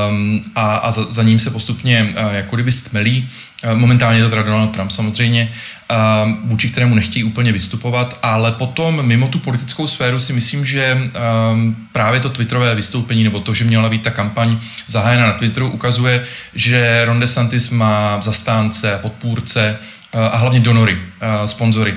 um, 0.08 0.42
a, 0.54 0.76
a 0.76 0.92
za, 0.92 1.10
za 1.10 1.22
ním 1.22 1.38
se 1.38 1.50
postupně 1.50 2.14
uh, 2.26 2.34
jako 2.34 2.56
kdyby 2.56 2.72
stmelí. 2.72 3.28
Uh, 3.72 3.78
momentálně 3.78 4.18
je 4.18 4.24
to 4.24 4.30
teda 4.30 4.42
Donald 4.42 4.68
Trump 4.68 4.90
samozřejmě, 4.90 5.52
uh, 5.90 6.32
vůči 6.44 6.70
kterému 6.70 6.94
nechtějí 6.94 7.24
úplně 7.24 7.52
vystupovat, 7.52 8.18
ale 8.22 8.52
potom 8.52 9.06
mimo 9.06 9.28
tu 9.28 9.38
politickou 9.38 9.86
sféru 9.86 10.18
si 10.18 10.32
myslím, 10.32 10.64
že 10.64 11.10
um, 11.52 11.76
právě 11.92 12.20
to 12.20 12.28
twitterové 12.28 12.74
vystoupení 12.74 13.24
nebo 13.24 13.40
to, 13.40 13.54
že 13.54 13.64
měla 13.64 13.88
být 13.88 14.02
ta 14.02 14.10
kampaň 14.10 14.58
zahájena 14.86 15.26
na 15.26 15.32
Twitteru, 15.32 15.70
ukazuje, 15.70 16.22
že 16.54 17.04
Ron 17.04 17.20
DeSantis 17.20 17.70
má 17.70 18.20
zastánce, 18.20 18.98
podpůrce 19.02 19.78
a 20.14 20.36
hlavně 20.36 20.60
donory, 20.60 20.98
sponzory. 21.46 21.94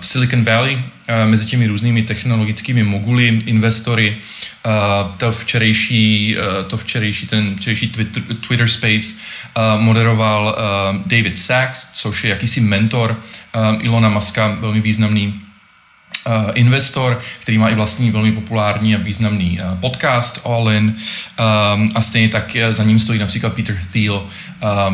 V 0.00 0.06
Silicon 0.06 0.44
Valley 0.44 0.82
mezi 1.26 1.46
těmi 1.46 1.66
různými 1.66 2.02
technologickými 2.02 2.82
moguly, 2.82 3.38
investory, 3.46 4.16
to 5.18 5.32
včerejší, 5.32 6.36
to 6.66 6.76
včerejší, 6.76 7.26
ten 7.26 7.56
včerejší 7.56 7.88
Twitter, 7.88 8.22
Twitter 8.22 8.68
Space 8.68 9.14
moderoval 9.78 10.58
David 11.06 11.38
Sachs, 11.38 11.90
což 11.92 12.24
je 12.24 12.30
jakýsi 12.30 12.60
mentor 12.60 13.20
Ilona 13.80 14.08
Muska, 14.08 14.56
velmi 14.60 14.80
významný 14.80 15.40
investor, 16.54 17.18
který 17.40 17.58
má 17.58 17.68
i 17.68 17.74
vlastní 17.74 18.10
velmi 18.10 18.32
populární 18.32 18.94
a 18.94 18.98
významný 18.98 19.60
uh, 19.60 19.78
podcast 19.80 20.40
All 20.44 20.70
In 20.70 20.84
um, 20.84 21.90
a 21.94 22.00
stejně 22.00 22.28
tak 22.28 22.56
za 22.70 22.84
ním 22.84 22.98
stojí 22.98 23.18
například 23.18 23.52
Peter 23.54 23.78
Thiel, 23.92 24.26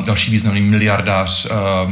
další 0.07 0.31
významný 0.31 0.61
miliardář, 0.61 1.47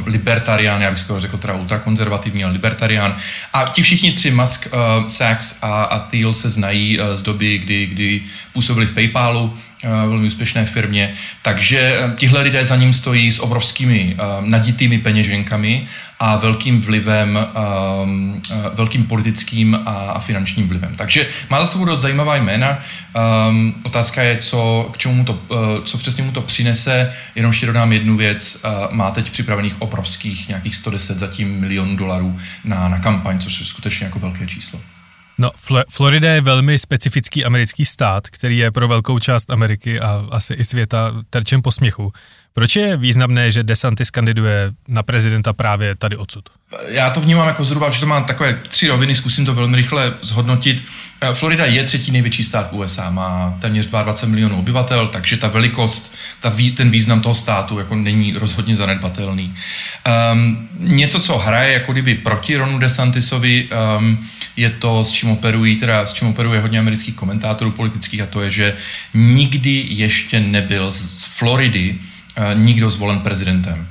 libertarián, 0.07 0.83
já 0.83 0.90
bych 0.90 1.00
skoro 1.00 1.21
řekl 1.21 1.38
teda 1.38 1.54
ultrakonzervativní, 1.54 2.45
ale 2.45 2.52
libertarián. 2.52 3.16
A 3.52 3.64
ti 3.64 3.83
všichni 3.83 4.12
tři, 4.12 4.30
Musk, 4.30 4.68
Sachs 5.09 5.62
a, 5.62 5.85
a 5.85 5.99
Thiel 5.99 6.35
se 6.35 6.50
znají 6.50 6.99
z 7.14 7.23
doby, 7.23 7.59
kdy, 7.59 7.87
kdy 7.87 8.23
působili 8.52 8.87
v 8.87 8.95
PayPalu, 8.95 9.59
velmi 9.85 10.27
úspěšné 10.27 10.65
firmě. 10.65 11.13
Takže 11.43 12.01
tihle 12.17 12.43
lidé 12.43 12.65
za 12.65 12.77
ním 12.77 12.93
stojí 12.93 13.33
s 13.33 13.41
obrovskými 13.41 14.17
naditými 14.41 14.99
peněženkami 14.99 15.85
a 16.21 16.37
velkým 16.37 16.81
vlivem, 16.81 17.39
velkým 18.75 19.05
politickým 19.05 19.79
a 19.87 20.21
finančním 20.21 20.69
vlivem. 20.69 20.95
Takže 20.95 21.27
má 21.51 21.61
za 21.61 21.67
sebou 21.67 21.85
dost 21.85 22.01
zajímavá 22.01 22.37
jména. 22.37 22.79
Otázka 23.83 24.23
je, 24.23 24.37
co, 24.37 24.91
k 24.93 24.99
čemu 24.99 25.15
mu 25.15 25.25
to, 25.25 25.41
co 25.85 25.99
přesně 25.99 26.25
mu 26.25 26.33
to 26.33 26.41
přinese. 26.41 27.13
Jenom 27.35 27.51
ještě 27.51 27.67
dodám 27.67 27.93
jednu 27.93 28.17
věc. 28.17 28.67
Má 28.91 29.11
teď 29.11 29.31
připravených 29.31 29.83
obrovských 29.83 30.49
nějakých 30.49 30.77
110 30.77 31.19
zatím 31.19 31.61
milionů 31.61 31.97
dolarů 31.97 32.39
na, 32.65 32.89
na 32.89 32.99
kampaň, 32.99 33.39
což 33.39 33.61
je 33.61 33.67
skutečně 33.67 34.07
jako 34.07 34.19
velké 34.19 34.47
číslo. 34.47 34.81
No, 35.40 35.50
Fl- 35.50 35.85
Florida 35.90 36.30
je 36.30 36.40
velmi 36.40 36.78
specifický 36.78 37.45
americký 37.45 37.85
stát, 37.85 38.28
který 38.28 38.59
je 38.59 38.71
pro 38.71 38.88
velkou 38.88 39.18
část 39.18 39.50
Ameriky 39.50 40.00
a 40.00 40.26
asi 40.30 40.54
i 40.54 40.64
světa 40.64 41.12
terčem 41.30 41.62
posměchu. 41.62 42.12
Proč 42.52 42.76
je 42.76 42.97
významné, 42.97 43.50
že 43.50 43.62
DeSantis 43.62 44.11
kandiduje 44.11 44.71
na 44.88 45.02
prezidenta 45.02 45.52
právě 45.52 45.95
tady 45.95 46.17
odsud? 46.17 46.45
Já 46.88 47.11
to 47.11 47.21
vnímám 47.21 47.49
jako 47.49 47.64
zhruba, 47.64 47.90
že 47.90 48.00
to 48.00 48.07
má 48.07 48.21
takové 48.21 48.61
tři 48.69 48.88
roviny, 48.88 49.14
zkusím 49.14 49.47
to 49.47 49.55
velmi 49.55 49.76
rychle 49.76 50.14
zhodnotit. 50.21 50.85
Eh, 51.21 51.35
Florida 51.35 51.64
je 51.64 51.85
třetí 51.85 52.12
největší 52.12 52.45
stát 52.45 52.71
v 52.71 52.75
USA, 52.75 53.11
má 53.11 53.59
téměř 53.61 53.87
22 53.87 54.31
milionů 54.31 54.59
obyvatel, 54.59 55.09
takže 55.09 55.37
ta 55.37 55.49
velikost, 55.49 56.17
ta, 56.40 56.52
ten 56.76 56.90
význam 56.90 57.21
toho 57.21 57.35
státu 57.35 57.78
jako 57.78 57.95
není 57.95 58.33
rozhodně 58.33 58.76
zanedbatelný. 58.76 59.55
Um, 60.33 60.69
něco, 60.78 61.21
co 61.21 61.38
hraje 61.38 61.73
jako 61.73 61.93
kdyby 61.93 62.14
proti 62.14 62.57
Ronu 62.57 62.78
DeSantisovi, 62.78 63.69
um, 63.99 64.28
je 64.57 64.71
to, 64.71 65.05
s 65.05 65.12
čím 65.12 65.31
operují, 65.31 65.76
teda 65.76 66.07
s 66.07 66.12
čím 66.12 66.28
operuje 66.28 66.61
hodně 66.61 66.78
amerických 66.78 67.14
komentátorů 67.14 67.71
politických 67.71 68.21
a 68.21 68.26
to 68.26 68.43
je, 68.43 68.50
že 68.50 68.76
nikdy 69.14 69.87
ještě 69.88 70.40
nebyl 70.40 70.93
z 70.93 71.25
Floridy 71.25 71.99
nikdo 72.54 72.90
zvolen 72.90 73.21
prezidentem. 73.21 73.88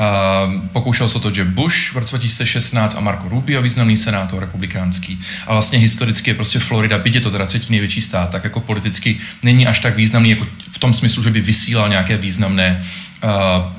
Uh, 0.00 0.66
pokoušel 0.72 1.08
se 1.08 1.20
to 1.20 1.30
Jeb 1.36 1.48
Bush 1.48 1.92
v 1.92 1.96
roce 1.96 2.16
2016 2.16 2.94
a 2.96 3.00
Marco 3.00 3.28
Rubio, 3.28 3.62
významný 3.62 3.96
senátor 3.96 4.40
republikánský. 4.40 5.20
A 5.46 5.52
vlastně 5.52 5.78
historicky 5.78 6.30
je 6.30 6.34
prostě 6.34 6.58
Florida, 6.58 6.98
byť 6.98 7.14
je 7.14 7.20
to 7.20 7.30
teda 7.30 7.46
třetí 7.46 7.72
největší 7.72 8.00
stát, 8.00 8.30
tak 8.30 8.44
jako 8.44 8.60
politicky 8.60 9.18
není 9.42 9.66
až 9.66 9.78
tak 9.78 9.96
významný 9.96 10.30
jako 10.30 10.46
v 10.70 10.78
tom 10.78 10.94
smyslu, 10.94 11.22
že 11.22 11.30
by 11.30 11.40
vysílal 11.40 11.88
nějaké 11.88 12.16
významné 12.16 12.82
uh, 13.24 13.30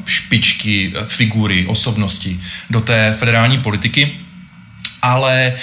špičky, 0.06 0.94
figury, 1.06 1.66
osobnosti 1.68 2.40
do 2.70 2.82
té 2.82 3.16
federální 3.20 3.58
politiky. 3.58 4.12
Ale 5.02 5.54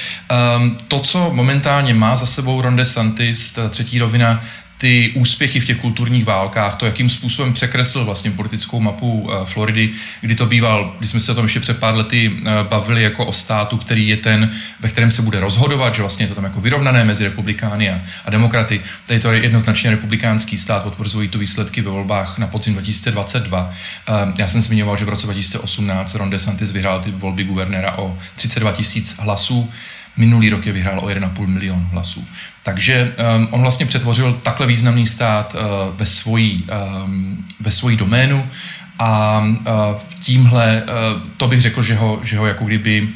um, 0.57 0.77
to, 0.89 1.01
co 1.01 1.31
momentálně 1.35 1.95
má 1.95 2.17
za 2.17 2.27
sebou 2.27 2.61
Ron 2.61 2.77
DeSantis, 2.77 3.59
třetí 3.71 3.99
rovina, 3.99 4.41
ty 4.79 5.13
úspěchy 5.15 5.61
v 5.61 5.65
těch 5.65 5.77
kulturních 5.77 6.25
válkách, 6.25 6.77
to, 6.77 6.87
jakým 6.87 7.09
způsobem 7.09 7.53
překresl 7.53 8.05
vlastně 8.05 8.31
politickou 8.31 8.81
mapu 8.81 9.21
uh, 9.21 9.45
Floridy, 9.45 9.91
kdy 10.21 10.35
to 10.35 10.47
býval, 10.47 10.95
když 10.99 11.11
jsme 11.11 11.21
se 11.21 11.33
o 11.33 11.35
tom 11.35 11.45
ještě 11.45 11.61
před 11.61 11.79
pár 11.79 11.95
lety 11.95 12.29
uh, 12.29 12.45
bavili 12.69 13.03
jako 13.03 13.27
o 13.27 13.33
státu, 13.33 13.77
který 13.77 14.09
je 14.09 14.17
ten, 14.17 14.51
ve 14.81 14.89
kterém 14.89 15.11
se 15.11 15.23
bude 15.23 15.41
rozhodovat, 15.41 15.95
že 15.95 16.03
vlastně 16.03 16.25
je 16.25 16.29
to 16.29 16.35
tam 16.35 16.45
jako 16.45 16.61
vyrovnané 16.61 17.05
mezi 17.05 17.25
republikány 17.25 17.91
a, 17.91 18.01
a 18.25 18.31
demokraty. 18.31 18.81
Tady 19.07 19.21
to 19.21 19.33
je 19.33 19.43
jednoznačně 19.43 19.91
republikánský 19.91 20.59
stát, 20.59 20.83
potvrzují 20.83 21.29
tu 21.29 21.39
výsledky 21.39 21.83
ve 21.83 21.91
volbách 21.91 22.39
na 22.39 22.47
podzim 22.47 22.73
2022. 22.73 23.71
Uh, 24.09 24.15
já 24.39 24.49
jsem 24.49 24.61
zmiňoval, 24.61 24.97
že 24.97 25.05
v 25.05 25.09
roce 25.09 25.27
2018 25.27 26.15
Ron 26.15 26.31
DeSantis 26.31 26.71
vyhrál 26.71 27.01
ty 27.01 27.11
volby 27.11 27.45
guvernéra 27.45 27.99
o 27.99 28.17
32 28.35 28.73
tisíc 28.73 29.17
hlasů. 29.19 29.73
Minulý 30.19 30.51
rok 30.51 30.67
je 30.67 30.73
vyhrál 30.73 31.01
o 31.01 31.07
1,5 31.07 31.47
milion 31.47 31.89
hlasů. 31.93 32.27
Takže 32.63 33.15
um, 33.37 33.49
on 33.51 33.61
vlastně 33.61 33.87
přetvořil 33.87 34.41
takhle 34.43 34.67
významný 34.67 35.07
stát 35.07 35.55
uh, 35.55 35.97
ve, 35.97 36.07
svojí, 36.07 36.67
um, 37.05 37.45
ve 37.61 37.71
svojí 37.71 37.97
doménu 37.97 38.49
a 38.99 39.41
uh, 39.41 39.65
tímhle, 40.21 40.83
uh, 40.83 41.23
to 41.37 41.49
bych 41.49 41.61
řekl, 41.61 41.83
že 41.83 41.95
ho, 41.95 42.21
že 42.23 42.39
ho 42.39 42.47
jako 42.47 42.65
kdyby 42.65 43.09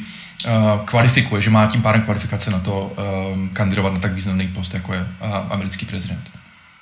uh, 0.45 0.51
kvalifikuje, 0.85 1.41
že 1.41 1.49
má 1.49 1.67
tím 1.67 1.81
pádem 1.81 2.01
kvalifikace 2.01 2.51
na 2.51 2.59
to 2.59 2.93
um, 3.33 3.49
kandidovat 3.49 3.93
na 3.93 3.99
tak 3.99 4.13
významný 4.13 4.47
post, 4.47 4.73
jako 4.73 4.93
je 4.93 5.01
uh, 5.01 5.07
americký 5.49 5.85
prezident. 5.85 6.29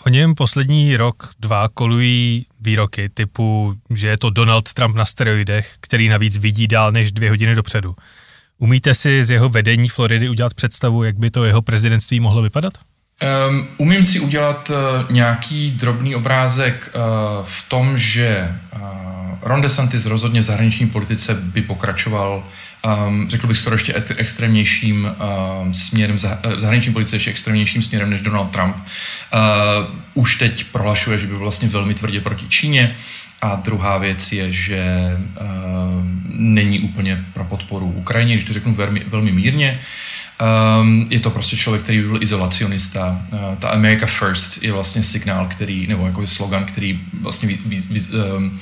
O 0.05 0.09
něm 0.09 0.35
poslední 0.35 0.97
rok, 0.97 1.33
dva 1.39 1.67
kolují 1.73 2.45
výroky 2.61 3.09
typu, 3.09 3.75
že 3.89 4.07
je 4.07 4.17
to 4.17 4.29
Donald 4.29 4.73
Trump 4.73 4.95
na 4.95 5.05
steroidech, 5.05 5.73
který 5.79 6.09
navíc 6.09 6.37
vidí 6.37 6.67
dál 6.67 6.91
než 6.91 7.11
dvě 7.11 7.29
hodiny 7.29 7.55
dopředu. 7.55 7.95
Umíte 8.61 8.95
si 8.95 9.25
z 9.25 9.31
jeho 9.31 9.49
vedení 9.49 9.89
Floridy 9.89 10.29
udělat 10.29 10.53
představu, 10.53 11.03
jak 11.03 11.17
by 11.17 11.31
to 11.31 11.43
jeho 11.45 11.61
prezidentství 11.61 12.19
mohlo 12.19 12.41
vypadat? 12.41 12.73
Um, 13.49 13.67
umím 13.77 14.03
si 14.03 14.19
udělat 14.19 14.69
uh, 14.69 14.75
nějaký 15.15 15.71
drobný 15.71 16.15
obrázek 16.15 16.91
uh, 16.95 17.01
v 17.45 17.69
tom, 17.69 17.97
že 17.97 18.49
uh, 18.75 18.79
Ron 19.41 19.61
DeSantis 19.61 20.05
rozhodně 20.05 20.39
v 20.39 20.43
zahraniční 20.43 20.89
politice 20.89 21.33
by 21.33 21.61
pokračoval, 21.61 22.43
um, 23.07 23.29
řekl 23.29 23.47
bych 23.47 23.57
skoro 23.57 23.75
ještě 23.75 23.93
extrémnějším 24.17 25.11
směrem, 25.71 26.15
v 26.15 26.19
zahraniční 26.57 26.93
politice 26.93 27.15
ještě 27.15 27.29
extrémnějším 27.29 27.81
směrem 27.81 28.09
než 28.09 28.21
Donald 28.21 28.51
Trump. 28.51 28.75
Uh, 28.75 28.81
už 30.13 30.35
teď 30.35 30.63
prohlašuje, 30.63 31.17
že 31.17 31.27
by 31.27 31.33
vlastně 31.33 31.69
velmi 31.69 31.93
tvrdě 31.93 32.21
proti 32.21 32.47
Číně. 32.47 32.95
A 33.41 33.55
druhá 33.55 33.97
věc 33.97 34.31
je, 34.31 34.51
že 34.53 35.17
uh, 35.41 35.47
není 36.27 36.79
úplně 36.79 37.25
pro 37.33 37.43
podporu 37.43 37.91
Ukrajině, 37.91 38.33
když 38.33 38.47
to 38.47 38.53
řeknu 38.53 38.73
velmi, 38.73 39.03
velmi 39.07 39.31
mírně. 39.31 39.79
Um, 40.81 41.07
je 41.09 41.19
to 41.19 41.29
prostě 41.29 41.57
člověk, 41.57 41.83
který 41.83 42.01
byl 42.01 42.23
izolacionista. 42.23 43.21
Uh, 43.33 43.39
ta 43.59 43.69
America 43.69 44.05
First 44.05 44.63
je 44.63 44.71
vlastně 44.73 45.03
signál, 45.03 45.47
který, 45.47 45.87
nebo 45.87 46.05
jako 46.05 46.21
je 46.21 46.27
slogan, 46.27 46.65
který 46.65 46.99
vlastně 47.21 47.49
ví, 47.49 47.57
ví, 47.65 47.83
ví, 47.89 48.01
um, 48.37 48.59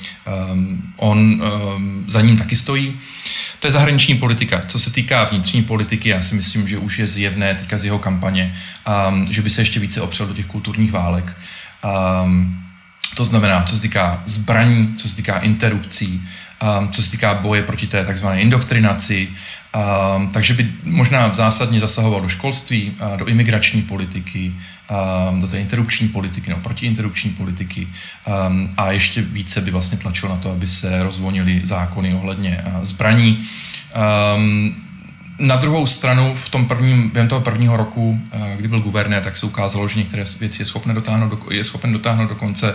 um, 0.52 0.92
on 0.96 1.18
um, 1.18 2.04
za 2.08 2.20
ním 2.20 2.36
taky 2.36 2.56
stojí. 2.56 3.00
To 3.58 3.66
je 3.66 3.72
zahraniční 3.72 4.14
politika. 4.14 4.62
Co 4.66 4.78
se 4.78 4.92
týká 4.92 5.24
vnitřní 5.24 5.62
politiky, 5.62 6.08
já 6.08 6.22
si 6.22 6.34
myslím, 6.34 6.68
že 6.68 6.78
už 6.78 6.98
je 6.98 7.06
zjevné 7.06 7.54
teďka 7.54 7.78
z 7.78 7.84
jeho 7.84 7.98
kampaně, 7.98 8.54
um, 9.08 9.26
že 9.30 9.42
by 9.42 9.50
se 9.50 9.60
ještě 9.60 9.80
více 9.80 10.00
opřel 10.00 10.26
do 10.26 10.34
těch 10.34 10.46
kulturních 10.46 10.92
válek. 10.92 11.36
Um, 12.24 12.69
to 13.20 13.24
znamená, 13.24 13.62
co 13.62 13.76
se 13.76 13.82
týká 13.82 14.22
zbraní, 14.26 14.94
co 14.96 15.08
se 15.08 15.16
týká 15.16 15.38
interrupcí, 15.38 16.22
um, 16.80 16.88
co 16.88 17.02
se 17.02 17.10
týká 17.10 17.34
boje 17.34 17.62
proti 17.62 17.86
té 17.86 18.04
takzvané 18.04 18.40
indoktrinaci, 18.40 19.28
um, 19.28 20.28
takže 20.28 20.54
by 20.54 20.72
možná 20.84 21.34
zásadně 21.34 21.80
zasahoval 21.80 22.20
do 22.20 22.28
školství, 22.28 22.92
uh, 23.02 23.16
do 23.16 23.24
imigrační 23.24 23.82
politiky, 23.82 24.54
um, 25.30 25.40
do 25.40 25.48
té 25.48 25.60
interrupční 25.60 26.08
politiky 26.08 26.50
nebo 26.50 26.62
protiinterrupční 26.62 27.30
politiky 27.30 27.88
um, 28.48 28.74
a 28.76 28.92
ještě 28.92 29.22
více 29.22 29.60
by 29.60 29.70
vlastně 29.70 29.98
tlačil 29.98 30.28
na 30.28 30.36
to, 30.36 30.52
aby 30.52 30.66
se 30.66 31.02
rozvonily 31.02 31.60
zákony 31.64 32.14
ohledně 32.14 32.64
uh, 32.66 32.84
zbraní. 32.84 33.44
Um, 34.36 34.89
na 35.40 35.56
druhou 35.56 35.86
stranu 35.86 36.36
v 36.36 36.48
tom 36.48 36.66
prvním, 36.66 37.10
během 37.10 37.28
toho 37.28 37.40
prvního 37.40 37.76
roku, 37.76 38.20
eh, 38.32 38.54
kdy 38.56 38.68
byl 38.68 38.80
guvernér, 38.80 39.22
tak 39.22 39.36
se 39.36 39.46
ukázalo, 39.46 39.88
že 39.88 39.98
některé 39.98 40.24
věci 40.40 40.62
je, 40.62 40.66
schopné 40.66 40.94
dotáhnout 40.94 41.28
do, 41.28 41.38
je 41.50 41.64
schopen 41.64 41.92
dotáhnout 41.92 42.28
do 42.28 42.34
konce, 42.34 42.74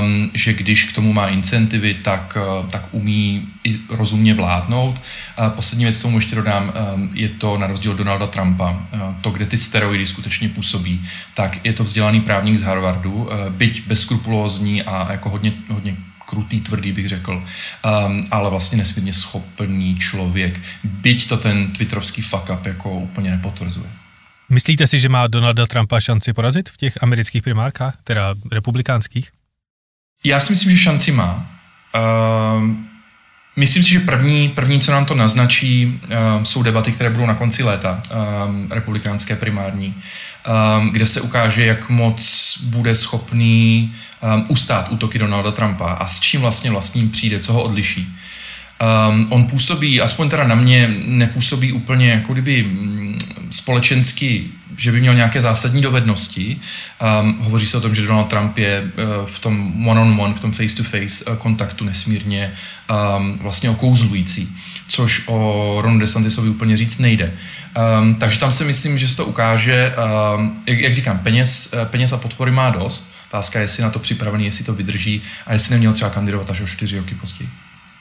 um, 0.00 0.30
že 0.34 0.52
když 0.52 0.84
k 0.84 0.92
tomu 0.92 1.12
má 1.12 1.28
incentivy, 1.28 1.94
tak, 1.94 2.38
eh, 2.40 2.66
tak 2.70 2.88
umí 2.90 3.48
i 3.64 3.78
rozumně 3.88 4.34
vládnout. 4.34 5.00
A 5.36 5.50
poslední 5.50 5.84
věc, 5.84 6.00
tomu 6.00 6.18
ještě 6.18 6.36
dodám, 6.36 6.72
um, 6.94 7.10
je 7.14 7.28
to 7.28 7.58
na 7.58 7.66
rozdíl 7.66 7.94
Donalda 7.94 8.26
Trumpa, 8.26 8.70
uh, 8.70 9.00
to, 9.20 9.30
kde 9.30 9.46
ty 9.46 9.58
steroidy 9.58 10.06
skutečně 10.06 10.48
působí, 10.48 11.04
tak 11.34 11.66
je 11.66 11.72
to 11.72 11.84
vzdělaný 11.84 12.20
právník 12.20 12.58
z 12.58 12.62
Harvardu, 12.62 13.28
byť 13.50 13.86
bezskrupulózní 13.86 14.82
a 14.82 15.12
jako 15.12 15.30
hodně, 15.30 15.52
hodně 15.68 15.96
krutý, 16.30 16.60
tvrdý 16.60 16.92
bych 16.92 17.08
řekl, 17.08 17.32
um, 17.32 18.24
ale 18.30 18.50
vlastně 18.50 18.78
nesmírně 18.78 19.12
schopný 19.12 19.98
člověk, 19.98 20.60
byť 20.84 21.28
to 21.28 21.36
ten 21.36 21.72
twitterovský 21.72 22.22
fuck 22.22 22.50
up 22.50 22.66
jako 22.66 22.90
úplně 22.90 23.30
nepotvrzuje. 23.30 23.90
Myslíte 24.50 24.86
si, 24.86 25.00
že 25.00 25.08
má 25.08 25.26
Donalda 25.26 25.66
Trumpa 25.66 26.00
šanci 26.00 26.32
porazit 26.32 26.68
v 26.68 26.76
těch 26.76 27.02
amerických 27.02 27.42
primárkách, 27.42 27.96
teda 28.04 28.34
republikánských? 28.52 29.30
Já 30.24 30.40
si 30.40 30.52
myslím, 30.52 30.76
že 30.76 30.82
šanci 30.82 31.12
má. 31.12 31.50
Um, 32.56 32.89
Myslím 33.56 33.84
si, 33.84 33.90
že 33.90 34.00
první, 34.00 34.48
první, 34.48 34.80
co 34.80 34.92
nám 34.92 35.06
to 35.06 35.14
naznačí, 35.14 36.00
uh, 36.02 36.42
jsou 36.42 36.62
debaty, 36.62 36.92
které 36.92 37.10
budou 37.10 37.26
na 37.26 37.34
konci 37.34 37.62
léta, 37.62 38.02
um, 38.46 38.66
republikánské 38.70 39.36
primární, 39.36 39.94
um, 40.78 40.90
kde 40.90 41.06
se 41.06 41.20
ukáže, 41.20 41.64
jak 41.64 41.90
moc 41.90 42.58
bude 42.64 42.94
schopný 42.94 43.92
ustát 44.48 44.88
útoky 44.90 45.18
Donalda 45.18 45.50
Trumpa 45.50 45.92
a 45.92 46.06
s 46.06 46.20
čím 46.20 46.40
vlastně 46.40 46.70
vlastním 46.70 47.10
přijde, 47.10 47.40
co 47.40 47.52
ho 47.52 47.62
odliší. 47.62 48.16
On 49.28 49.44
působí, 49.44 50.00
aspoň 50.00 50.30
teda 50.30 50.44
na 50.44 50.54
mě, 50.54 50.94
nepůsobí 51.06 51.72
úplně 51.72 52.10
jako 52.10 52.32
kdyby 52.32 52.62
mm, 52.62 53.18
společensky, 53.50 54.44
že 54.76 54.92
by 54.92 55.00
měl 55.00 55.14
nějaké 55.14 55.40
zásadní 55.40 55.82
dovednosti. 55.82 56.60
Um, 57.22 57.38
hovoří 57.40 57.66
se 57.66 57.76
o 57.76 57.80
tom, 57.80 57.94
že 57.94 58.06
Donald 58.06 58.24
Trump 58.24 58.58
je 58.58 58.82
uh, 58.82 59.26
v 59.26 59.38
tom 59.38 59.88
one-on-one, 59.88 60.34
v 60.34 60.40
tom 60.40 60.52
face-to-face 60.52 61.24
uh, 61.24 61.36
kontaktu 61.36 61.84
nesmírně 61.84 62.52
um, 63.16 63.38
vlastně 63.38 63.70
okouzlující, 63.70 64.56
což 64.88 65.22
o 65.26 65.78
Ronu 65.80 65.98
DeSantisovi 65.98 66.48
úplně 66.48 66.76
říct 66.76 66.98
nejde. 66.98 67.32
Um, 68.00 68.14
takže 68.14 68.38
tam 68.38 68.52
si 68.52 68.64
myslím, 68.64 68.98
že 68.98 69.08
se 69.08 69.16
to 69.16 69.24
ukáže, 69.24 69.94
um, 70.36 70.62
jak, 70.66 70.78
jak 70.78 70.94
říkám, 70.94 71.18
peněz, 71.18 71.74
uh, 71.74 71.84
peněz 71.84 72.12
a 72.12 72.16
podpory 72.16 72.50
má 72.50 72.70
dost. 72.70 73.14
Otázka 73.28 73.58
je, 73.58 73.64
jestli 73.64 73.82
na 73.82 73.90
to 73.90 73.98
připravený, 73.98 74.44
jestli 74.44 74.64
to 74.64 74.74
vydrží 74.74 75.22
a 75.46 75.52
jestli 75.52 75.72
neměl 75.72 75.92
třeba 75.92 76.10
kandidovat 76.10 76.50
až 76.50 76.60
o 76.60 76.66
čtyři 76.66 76.96
roky 76.96 77.14
později. 77.14 77.50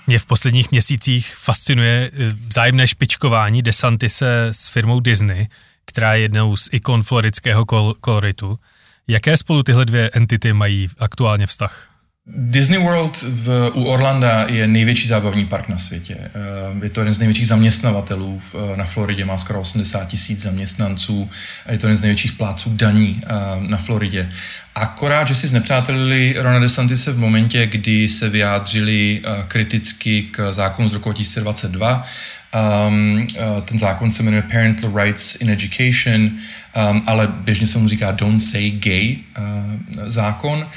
Mě 0.07 0.19
v 0.19 0.25
posledních 0.25 0.71
měsících 0.71 1.35
fascinuje 1.35 2.11
eh, 2.13 2.31
vzájemné 2.47 2.87
špičkování 2.87 3.61
Desantise 3.61 4.47
s 4.51 4.69
firmou 4.69 4.99
Disney, 4.99 5.47
která 5.89 6.13
je 6.13 6.21
jednou 6.21 6.57
z 6.57 6.69
ikon 6.71 7.03
floridského 7.03 7.65
kol- 7.65 7.93
koloritu. 8.01 8.59
Jaké 9.07 9.37
spolu 9.37 9.63
tyhle 9.63 9.85
dvě 9.85 10.09
entity 10.13 10.53
mají 10.53 10.87
aktuálně 10.99 11.47
vztah? 11.47 11.89
Disney 12.35 12.79
World 12.79 13.21
v, 13.21 13.71
u 13.73 13.83
Orlanda 13.83 14.45
je 14.47 14.67
největší 14.67 15.07
zábavní 15.07 15.45
park 15.45 15.69
na 15.69 15.77
světě. 15.77 16.17
Eh, 16.19 16.29
je 16.83 16.89
to 16.89 17.01
jeden 17.01 17.13
z 17.13 17.19
největších 17.19 17.47
zaměstnavatelů 17.47 18.39
v, 18.39 18.55
na 18.75 18.85
Floridě, 18.85 19.25
má 19.25 19.37
skoro 19.37 19.61
80 19.61 20.07
tisíc 20.07 20.41
zaměstnanců 20.41 21.29
a 21.65 21.71
je 21.71 21.77
to 21.77 21.87
jeden 21.87 21.97
z 21.97 22.01
největších 22.01 22.33
pláců 22.33 22.69
daní 22.75 23.21
eh, 23.23 23.29
na 23.59 23.77
Floridě. 23.77 24.29
Akorát, 24.79 25.27
že 25.27 25.35
si 25.35 25.47
znepřátelili 25.47 26.35
Rona 26.37 26.59
DeSantise 26.59 27.11
v 27.11 27.19
momentě, 27.19 27.65
kdy 27.65 28.07
se 28.07 28.29
vyjádřili 28.29 29.21
eh, 29.23 29.43
kriticky 29.47 30.23
k 30.23 30.53
zákonu 30.53 30.89
z 30.89 30.93
roku 30.93 31.09
2022, 31.09 32.03
Um, 32.89 33.27
uh, 33.37 33.61
ten 33.61 33.79
zákon 33.79 34.11
se 34.11 34.23
jmenuje 34.23 34.41
Parental 34.41 35.03
Rights 35.03 35.35
in 35.35 35.49
Education, 35.49 36.21
um, 36.21 37.03
ale 37.05 37.27
běžně 37.27 37.67
se 37.67 37.79
mu 37.79 37.87
říká 37.87 38.11
Don't 38.11 38.43
Say 38.43 38.71
Gay 38.71 39.17
uh, 39.37 39.43
zákon, 40.07 40.67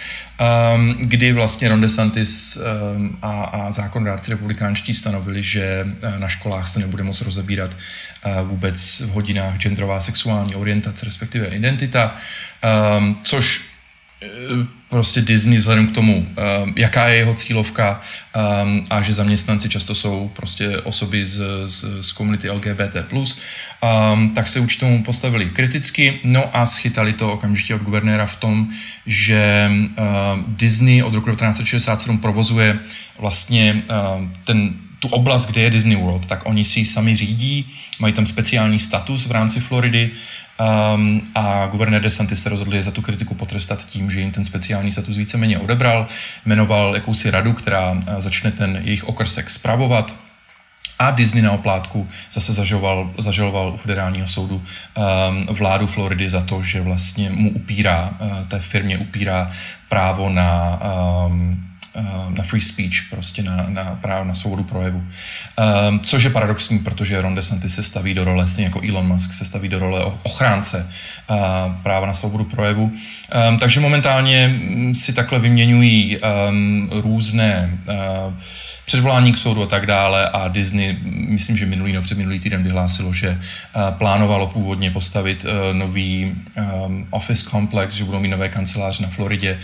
um, 0.74 0.94
kdy 1.00 1.32
vlastně 1.32 1.68
Ron 1.68 1.80
DeSantis 1.80 2.56
um, 2.96 3.18
a, 3.22 3.44
a 3.44 3.72
zákonodárci 3.72 4.30
republikánští 4.30 4.94
stanovili, 4.94 5.42
že 5.42 5.86
na 6.18 6.28
školách 6.28 6.68
se 6.68 6.80
nebude 6.80 7.02
moct 7.02 7.20
rozebírat 7.20 7.76
uh, 8.26 8.48
vůbec 8.48 9.00
v 9.00 9.08
hodinách 9.10 9.56
genderová 9.56 10.00
sexuální 10.00 10.54
orientace, 10.54 11.04
respektive 11.04 11.46
identita, 11.46 12.14
um, 12.98 13.20
což 13.22 13.71
prostě 14.88 15.20
Disney 15.20 15.58
vzhledem 15.58 15.86
k 15.86 15.94
tomu, 15.94 16.16
um, 16.16 16.72
jaká 16.76 17.08
je 17.08 17.16
jeho 17.16 17.34
cílovka 17.34 18.00
um, 18.00 18.86
a 18.90 19.02
že 19.02 19.12
zaměstnanci 19.12 19.68
často 19.68 19.94
jsou 19.94 20.30
prostě 20.36 20.80
osoby 20.80 21.26
z, 21.26 21.40
z, 21.64 21.84
z 22.00 22.12
komunity 22.12 22.50
LGBT+, 22.50 23.12
um, 23.12 24.30
tak 24.34 24.48
se 24.48 24.60
už 24.60 24.76
tomu 24.76 25.02
postavili 25.02 25.46
kriticky, 25.50 26.20
no 26.24 26.56
a 26.56 26.66
schytali 26.66 27.12
to 27.12 27.32
okamžitě 27.32 27.74
od 27.74 27.82
guvernéra 27.82 28.26
v 28.26 28.36
tom, 28.36 28.68
že 29.06 29.70
Disney 30.46 31.02
od 31.02 31.14
roku 31.14 31.30
1967 31.30 32.18
provozuje 32.18 32.78
vlastně 33.18 33.82
ten 34.44 34.74
tu 35.02 35.08
oblast, 35.08 35.46
kde 35.46 35.60
je 35.60 35.70
Disney 35.70 35.96
World, 35.96 36.26
tak 36.26 36.42
oni 36.44 36.64
si 36.64 36.80
ji 36.80 36.84
sami 36.84 37.16
řídí, 37.16 37.66
mají 37.98 38.12
tam 38.12 38.26
speciální 38.26 38.78
status 38.78 39.26
v 39.26 39.30
rámci 39.30 39.60
Floridy 39.60 40.10
um, 40.94 41.20
a 41.34 41.66
guvernér 41.66 42.02
DeSantis 42.02 42.42
se 42.42 42.48
rozhodl 42.48 42.74
je 42.74 42.82
za 42.82 42.90
tu 42.90 43.02
kritiku 43.02 43.34
potrestat 43.34 43.84
tím, 43.84 44.10
že 44.10 44.20
jim 44.20 44.30
ten 44.30 44.44
speciální 44.44 44.92
status 44.92 45.16
víceméně 45.16 45.58
odebral, 45.58 46.06
jmenoval 46.46 46.94
jakousi 46.94 47.30
radu, 47.30 47.52
která 47.52 47.98
eh, 48.06 48.20
začne 48.20 48.52
ten 48.52 48.80
jejich 48.84 49.04
okrsek 49.04 49.50
spravovat, 49.50 50.14
a 50.98 51.10
Disney 51.10 51.42
na 51.42 51.52
oplátku 51.52 52.08
zase 52.30 52.52
zažaloval, 52.52 53.10
zažaloval 53.18 53.74
u 53.74 53.76
federálního 53.76 54.26
soudu 54.26 54.56
um, 54.56 55.42
vládu 55.42 55.86
Floridy 55.86 56.30
za 56.30 56.40
to, 56.40 56.62
že 56.62 56.80
vlastně 56.80 57.30
mu 57.30 57.50
upírá, 57.50 58.10
uh, 58.18 58.46
té 58.48 58.58
firmě 58.58 58.98
upírá 58.98 59.50
právo 59.88 60.30
na 60.30 60.80
um, 61.26 61.71
na 62.36 62.44
free 62.44 62.60
speech, 62.60 62.94
prostě 63.10 63.42
na, 63.42 63.66
na 63.68 63.84
právo 63.84 64.24
na 64.24 64.34
svobodu 64.34 64.64
projevu. 64.64 65.04
Což 66.06 66.22
je 66.22 66.30
paradoxní, 66.30 66.78
protože 66.78 67.20
Ron 67.20 67.34
DeSantis 67.34 67.74
se 67.74 67.82
staví 67.82 68.14
do 68.14 68.24
role, 68.24 68.46
stejně 68.46 68.66
jako 68.66 68.80
Elon 68.88 69.06
Musk 69.06 69.34
se 69.34 69.44
staví 69.44 69.68
do 69.68 69.78
role 69.78 70.04
ochránce 70.04 70.90
práva 71.82 72.06
na 72.06 72.12
svobodu 72.12 72.44
projevu. 72.44 72.92
Takže 73.60 73.80
momentálně 73.80 74.48
mm, 74.48 74.94
si 74.94 75.12
takhle 75.12 75.38
vyměňují 75.38 76.18
různé 76.90 77.78
předvolání 78.84 79.32
k 79.32 79.38
soudu 79.38 79.62
a 79.62 79.66
tak 79.66 79.86
dále 79.86 80.28
a 80.28 80.48
Disney, 80.48 80.98
myslím, 81.04 81.56
že 81.56 81.66
minulý 81.66 81.92
nebo 81.92 82.02
předminulý 82.02 82.40
týden 82.40 82.62
vyhlásilo, 82.62 83.12
že 83.12 83.40
plánovalo 83.90 84.46
původně 84.46 84.90
postavit 84.90 85.46
nový 85.72 86.34
office 87.10 87.50
complex, 87.50 87.94
že 87.94 88.04
budou 88.04 88.20
mít 88.20 88.28
nové 88.28 88.48
kanceláře 88.48 89.02
na 89.02 89.08
Floridě, 89.08 89.58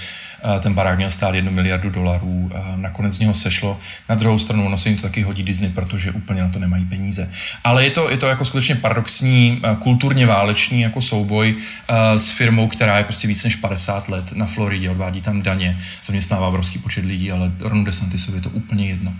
ten 0.60 0.74
barák 0.74 0.96
měl 0.96 1.10
stát 1.10 1.34
jednu 1.34 1.50
miliardu 1.50 1.90
dolarů, 1.90 2.50
nakonec 2.76 3.14
z 3.14 3.18
něho 3.18 3.34
sešlo. 3.34 3.78
Na 4.08 4.14
druhou 4.14 4.38
stranu 4.38 4.66
ono 4.66 4.78
se 4.78 4.88
jim 4.88 4.98
to 4.98 5.02
taky 5.02 5.22
hodí 5.22 5.42
Disney, 5.42 5.70
protože 5.70 6.10
úplně 6.10 6.42
na 6.42 6.48
to 6.48 6.58
nemají 6.58 6.84
peníze. 6.84 7.30
Ale 7.64 7.84
je 7.84 7.90
to, 7.90 8.10
je 8.10 8.16
to 8.16 8.26
jako 8.26 8.44
skutečně 8.44 8.74
paradoxní, 8.74 9.62
kulturně 9.78 10.26
válečný 10.26 10.80
jako 10.80 11.00
souboj 11.00 11.56
s 12.16 12.30
firmou, 12.30 12.68
která 12.68 12.98
je 12.98 13.04
prostě 13.04 13.28
víc 13.28 13.44
než 13.44 13.56
50 13.56 14.08
let 14.08 14.32
na 14.32 14.46
Floridě, 14.46 14.90
odvádí 14.90 15.20
tam 15.20 15.42
daně, 15.42 15.78
zaměstnává 16.04 16.48
obrovský 16.48 16.78
počet 16.78 17.04
lidí, 17.04 17.32
ale 17.32 17.52
Ronu 17.60 17.84
DeSantisovi 17.84 18.38
je 18.38 18.42
to 18.42 18.50
úplně 18.50 18.88
jedno. 18.88 19.14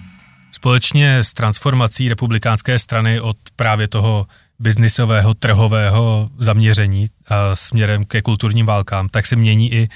Společně 0.53 1.19
s 1.19 1.33
transformací 1.33 2.09
republikánské 2.09 2.79
strany 2.79 3.21
od 3.21 3.37
právě 3.57 3.89
toho 3.89 4.27
biznisového, 4.59 5.35
trhového 5.35 6.31
zaměření 6.39 7.07
a 7.29 7.57
směrem 7.57 8.05
ke 8.05 8.23
kulturním 8.23 8.67
válkám, 8.67 9.09
tak 9.09 9.27
se 9.27 9.37
mění 9.37 9.73
i 9.73 9.89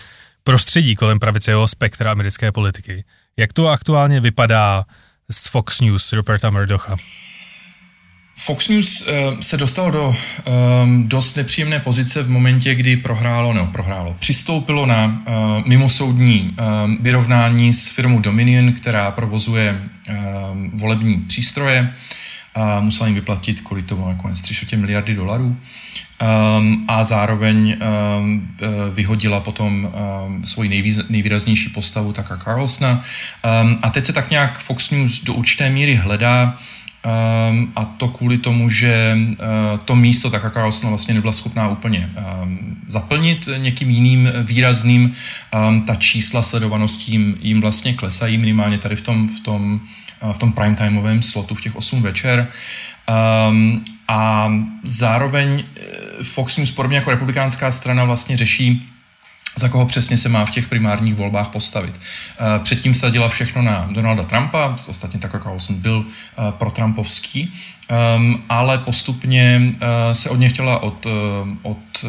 prostředí 0.44 0.96
kolem 0.96 1.18
pravicového 1.18 1.68
spektra 1.68 2.10
americké 2.10 2.52
politiky. 2.52 3.04
Jak 3.36 3.52
to 3.52 3.68
aktuálně 3.68 4.20
vypadá 4.20 4.84
z 5.30 5.48
Fox 5.48 5.80
News 5.80 6.12
Ruperta 6.12 6.50
Murdocha? 6.50 6.96
Fox 8.36 8.68
News 8.68 9.06
uh, 9.06 9.40
se 9.40 9.56
dostal 9.56 9.90
do 9.90 10.14
um, 10.84 11.08
dost 11.08 11.36
nepříjemné 11.36 11.80
pozice 11.80 12.22
v 12.22 12.30
momentě, 12.30 12.74
kdy 12.74 12.96
prohrálo, 12.96 13.52
nebo 13.52 13.66
prohrálo, 13.66 14.16
přistoupilo 14.18 14.86
na 14.86 15.04
uh, 15.06 15.66
mimosoudní 15.66 16.56
um, 16.84 16.98
vyrovnání 17.00 17.74
s 17.74 17.88
firmou 17.88 18.20
Dominion, 18.20 18.72
která 18.72 19.10
provozuje 19.10 19.82
um, 20.52 20.70
volební 20.74 21.16
přístroje 21.16 21.94
a 22.54 22.80
musela 22.80 23.06
jim 23.06 23.14
vyplatit 23.14 23.60
kvůli 23.60 23.82
tomu 23.82 24.08
nakonec 24.08 24.42
3 24.42 24.76
miliardy 24.76 25.14
dolarů 25.14 25.56
um, 26.22 26.84
a 26.88 27.04
zároveň 27.04 27.76
um, 28.18 28.48
vyhodila 28.94 29.40
potom 29.40 29.84
um, 29.84 30.44
svoji 30.44 30.68
nejvýz, 30.68 31.00
nejvýraznější 31.08 31.68
postavu 31.68 32.12
Tucker 32.12 32.38
Carlsona. 32.38 32.92
Um, 33.62 33.78
a 33.82 33.90
teď 33.90 34.04
se 34.04 34.12
tak 34.12 34.30
nějak 34.30 34.58
Fox 34.58 34.90
News 34.90 35.24
do 35.24 35.34
určité 35.34 35.70
míry 35.70 35.94
hledá 35.94 36.56
Um, 37.50 37.72
a 37.76 37.84
to 37.84 38.08
kvůli 38.08 38.38
tomu, 38.38 38.68
že 38.68 39.16
uh, 39.16 39.78
to 39.84 39.96
místo 39.96 40.30
Tucker 40.30 40.50
Carlsona 40.50 40.88
vlastně 40.88 41.14
nebyla 41.14 41.32
schopná 41.32 41.68
úplně 41.68 42.12
um, 42.42 42.76
zaplnit 42.88 43.48
někým 43.56 43.90
jiným 43.90 44.28
výrazným. 44.42 45.12
Um, 45.68 45.82
ta 45.82 45.94
čísla 45.94 46.42
sledovanosti 46.42 47.12
jim, 47.12 47.36
jim 47.40 47.60
vlastně 47.60 47.92
klesají 47.92 48.38
minimálně 48.38 48.78
tady 48.78 48.96
v 48.96 49.02
tom, 49.02 49.28
v 49.28 49.40
tom, 49.40 49.74
uh, 49.74 49.80
v 50.32 50.38
tom 50.38 50.52
primetimeovém 50.52 51.22
slotu 51.22 51.54
v 51.54 51.60
těch 51.60 51.76
8 51.76 52.02
večer. 52.02 52.48
Um, 53.48 53.84
a 54.08 54.52
zároveň 54.84 55.64
eh, 55.64 56.24
Fox 56.24 56.56
News, 56.56 56.70
podobně 56.70 56.96
jako 56.96 57.10
republikánská 57.10 57.70
strana, 57.70 58.04
vlastně 58.04 58.36
řeší 58.36 58.88
za 59.56 59.68
koho 59.68 59.86
přesně 59.86 60.16
se 60.16 60.28
má 60.28 60.46
v 60.46 60.50
těch 60.50 60.68
primárních 60.68 61.14
volbách 61.14 61.48
postavit. 61.48 61.94
Eh, 61.94 62.58
předtím 62.58 62.94
sadila 62.94 63.28
všechno 63.28 63.62
na 63.62 63.88
Donalda 63.92 64.22
Trumpa, 64.22 64.76
ostatně 64.88 65.20
Tucker 65.20 65.40
Carlson 65.40 65.76
byl 65.76 66.04
eh, 66.06 66.52
pro 66.52 66.70
Trumpovský, 66.70 67.52
ehm, 67.88 68.42
ale 68.48 68.78
postupně 68.78 69.72
se 70.12 70.30
od 70.30 70.36
něj 70.36 70.48
chtěla 70.48 70.82
od, 70.82 71.06
od 71.62 72.04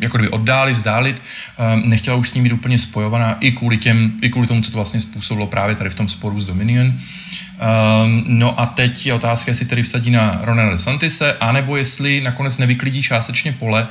jako 0.00 0.18
kdyby 0.18 0.30
oddálit, 0.30 0.72
vzdálit, 0.72 1.22
ehm, 1.58 1.82
nechtěla 1.84 2.16
už 2.16 2.28
s 2.28 2.34
ním 2.34 2.44
být 2.44 2.52
úplně 2.52 2.78
spojovaná 2.78 3.36
i 3.40 3.52
kvůli, 3.52 3.76
těm, 3.76 4.12
i 4.22 4.30
kvůli 4.30 4.46
tomu, 4.46 4.60
co 4.60 4.70
to 4.70 4.78
vlastně 4.78 5.00
způsobilo 5.00 5.46
právě 5.46 5.74
tady 5.74 5.90
v 5.90 5.94
tom 5.94 6.08
sporu 6.08 6.40
s 6.40 6.44
Dominion. 6.44 6.86
Um, 6.86 8.24
no 8.26 8.60
a 8.60 8.66
teď 8.66 9.06
je 9.06 9.14
otázka, 9.14 9.50
jestli 9.50 9.66
tedy 9.66 9.82
vsadí 9.82 10.10
na 10.10 10.38
Ronalda 10.42 10.72
DeSantise, 10.72 11.36
anebo 11.40 11.76
jestli 11.76 12.20
nakonec 12.20 12.58
nevyklidí 12.58 13.02
částečně 13.02 13.52
pole 13.52 13.86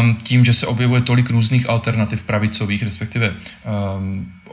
um, 0.00 0.16
tím, 0.22 0.44
že 0.44 0.52
se 0.52 0.66
objevuje 0.66 1.02
tolik 1.02 1.30
různých 1.30 1.70
alternativ 1.70 2.22
pravicových, 2.22 2.82
respektive 2.82 3.34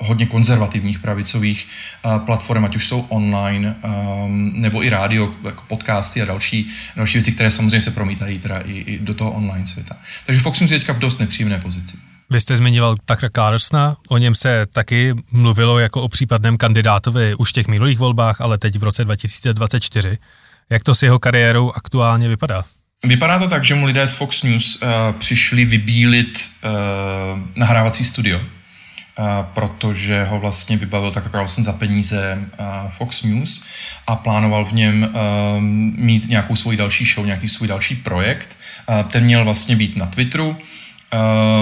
hodně 0.02 0.26
konzervativních 0.26 1.00
pravicových 1.00 1.68
uh, 2.06 2.18
platform, 2.18 2.66
ať 2.66 2.76
už 2.76 2.88
jsou 2.88 3.02
online, 3.02 3.76
um, 4.26 4.52
nebo 4.56 4.84
i 4.84 4.90
rádio, 4.90 5.34
jako 5.44 5.64
podcasty 5.68 6.22
a 6.22 6.26
další, 6.26 6.70
další 6.96 7.18
věci, 7.18 7.32
které 7.32 7.52
samozřejmě 7.52 7.82
se 7.82 7.92
promítají 7.92 8.40
teda 8.40 8.60
i, 8.60 8.74
i 8.74 9.00
do 9.00 9.14
toho 9.14 9.32
online 9.32 9.66
světa. 9.66 9.96
Takže 10.26 10.42
Fox 10.42 10.60
News 10.60 10.72
je 10.72 10.80
teďka 10.80 10.94
v 10.94 11.00
dost 11.00 11.20
nepříjemné 11.20 11.60
pozici. 11.60 11.98
Vy 12.30 12.42
jste 12.42 12.58
zmiňoval 12.58 12.96
Tucker 13.06 13.30
Carlsona, 13.36 13.98
o 14.10 14.18
něm 14.18 14.36
se 14.36 14.66
taky 14.74 15.14
mluvilo 15.32 15.80
jako 15.80 16.02
o 16.02 16.08
případném 16.08 16.58
kandidátovi 16.58 17.36
už 17.36 17.50
v 17.50 17.54
těch 17.54 17.68
minulých 17.68 18.00
volbách, 18.00 18.42
ale 18.42 18.58
teď 18.58 18.80
v 18.80 18.84
roce 18.84 19.06
2024. 19.06 20.18
Jak 20.70 20.84
to 20.84 20.96
s 20.96 21.04
jeho 21.04 21.20
kariérou 21.20 21.72
aktuálně 21.72 22.28
vypadá? 22.28 22.64
Vypadá 23.04 23.40
to 23.40 23.48
tak, 23.48 23.66
že 23.66 23.76
mu 23.76 23.86
lidé 23.86 24.08
z 24.08 24.14
Fox 24.14 24.44
News 24.44 24.82
uh, 24.82 24.90
přišli 25.18 25.66
vybílit 25.66 26.52
uh, 26.64 27.40
nahrávací 27.56 28.06
studio, 28.06 28.42
protože 29.54 30.24
ho 30.24 30.40
vlastně 30.40 30.78
vybavil 30.78 31.12
Tucker 31.12 31.32
Carlson 31.32 31.64
za 31.64 31.74
peníze 31.74 32.40
Fox 32.90 33.24
News 33.24 33.64
a 34.08 34.16
plánoval 34.16 34.66
v 34.66 34.72
něm 34.72 35.10
mít 35.96 36.30
nějakou 36.30 36.56
svůj 36.56 36.78
další 36.78 37.06
show, 37.06 37.26
nějaký 37.26 37.48
svůj 37.48 37.68
další 37.68 37.96
projekt. 37.96 38.58
Ten 39.08 39.24
měl 39.24 39.44
vlastně 39.44 39.76
být 39.76 39.96
na 39.96 40.06
Twitteru, 40.06 40.58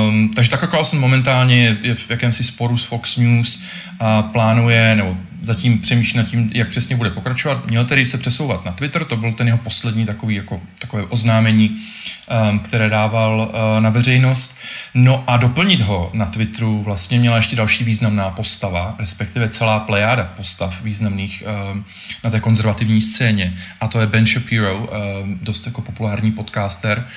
Um, 0.07 0.29
takže 0.35 0.49
Tucker 0.49 0.69
Carlson 0.69 0.99
momentálně 0.99 1.77
je 1.81 1.95
v 1.95 2.09
jakémsi 2.09 2.43
sporu 2.43 2.77
s 2.77 2.83
Fox 2.83 3.17
News 3.17 3.61
a 3.99 4.21
plánuje, 4.21 4.95
nebo 4.95 5.17
zatím 5.43 5.79
přemýšlí 5.79 6.17
nad 6.17 6.23
tím, 6.23 6.49
jak 6.53 6.69
přesně 6.69 6.95
bude 6.95 7.09
pokračovat. 7.09 7.67
Měl 7.69 7.85
tedy 7.85 8.05
se 8.05 8.17
přesouvat 8.17 8.65
na 8.65 8.71
Twitter, 8.71 9.05
to 9.05 9.17
byl 9.17 9.33
ten 9.33 9.47
jeho 9.47 9.57
poslední 9.57 10.05
takový, 10.05 10.35
jako, 10.35 10.61
takové 10.79 11.03
oznámení, 11.03 11.75
um, 12.49 12.59
které 12.59 12.89
dával 12.89 13.51
uh, 13.53 13.83
na 13.83 13.89
veřejnost. 13.89 14.57
No 14.93 15.23
a 15.27 15.37
doplnit 15.37 15.81
ho 15.81 16.09
na 16.13 16.25
Twitteru 16.25 16.83
vlastně 16.83 17.19
měla 17.19 17.35
ještě 17.35 17.55
další 17.55 17.83
významná 17.83 18.29
postava, 18.29 18.95
respektive 18.99 19.49
celá 19.49 19.79
plejáda 19.79 20.23
postav 20.23 20.81
významných 20.81 21.43
um, 21.73 21.85
na 22.23 22.29
té 22.29 22.39
konzervativní 22.39 23.01
scéně. 23.01 23.57
A 23.81 23.87
to 23.87 23.99
je 23.99 24.07
Ben 24.07 24.25
Shapiro, 24.25 24.77
um, 24.77 24.87
dost 25.41 25.65
jako 25.65 25.81
populární 25.81 26.31
podcaster 26.31 27.07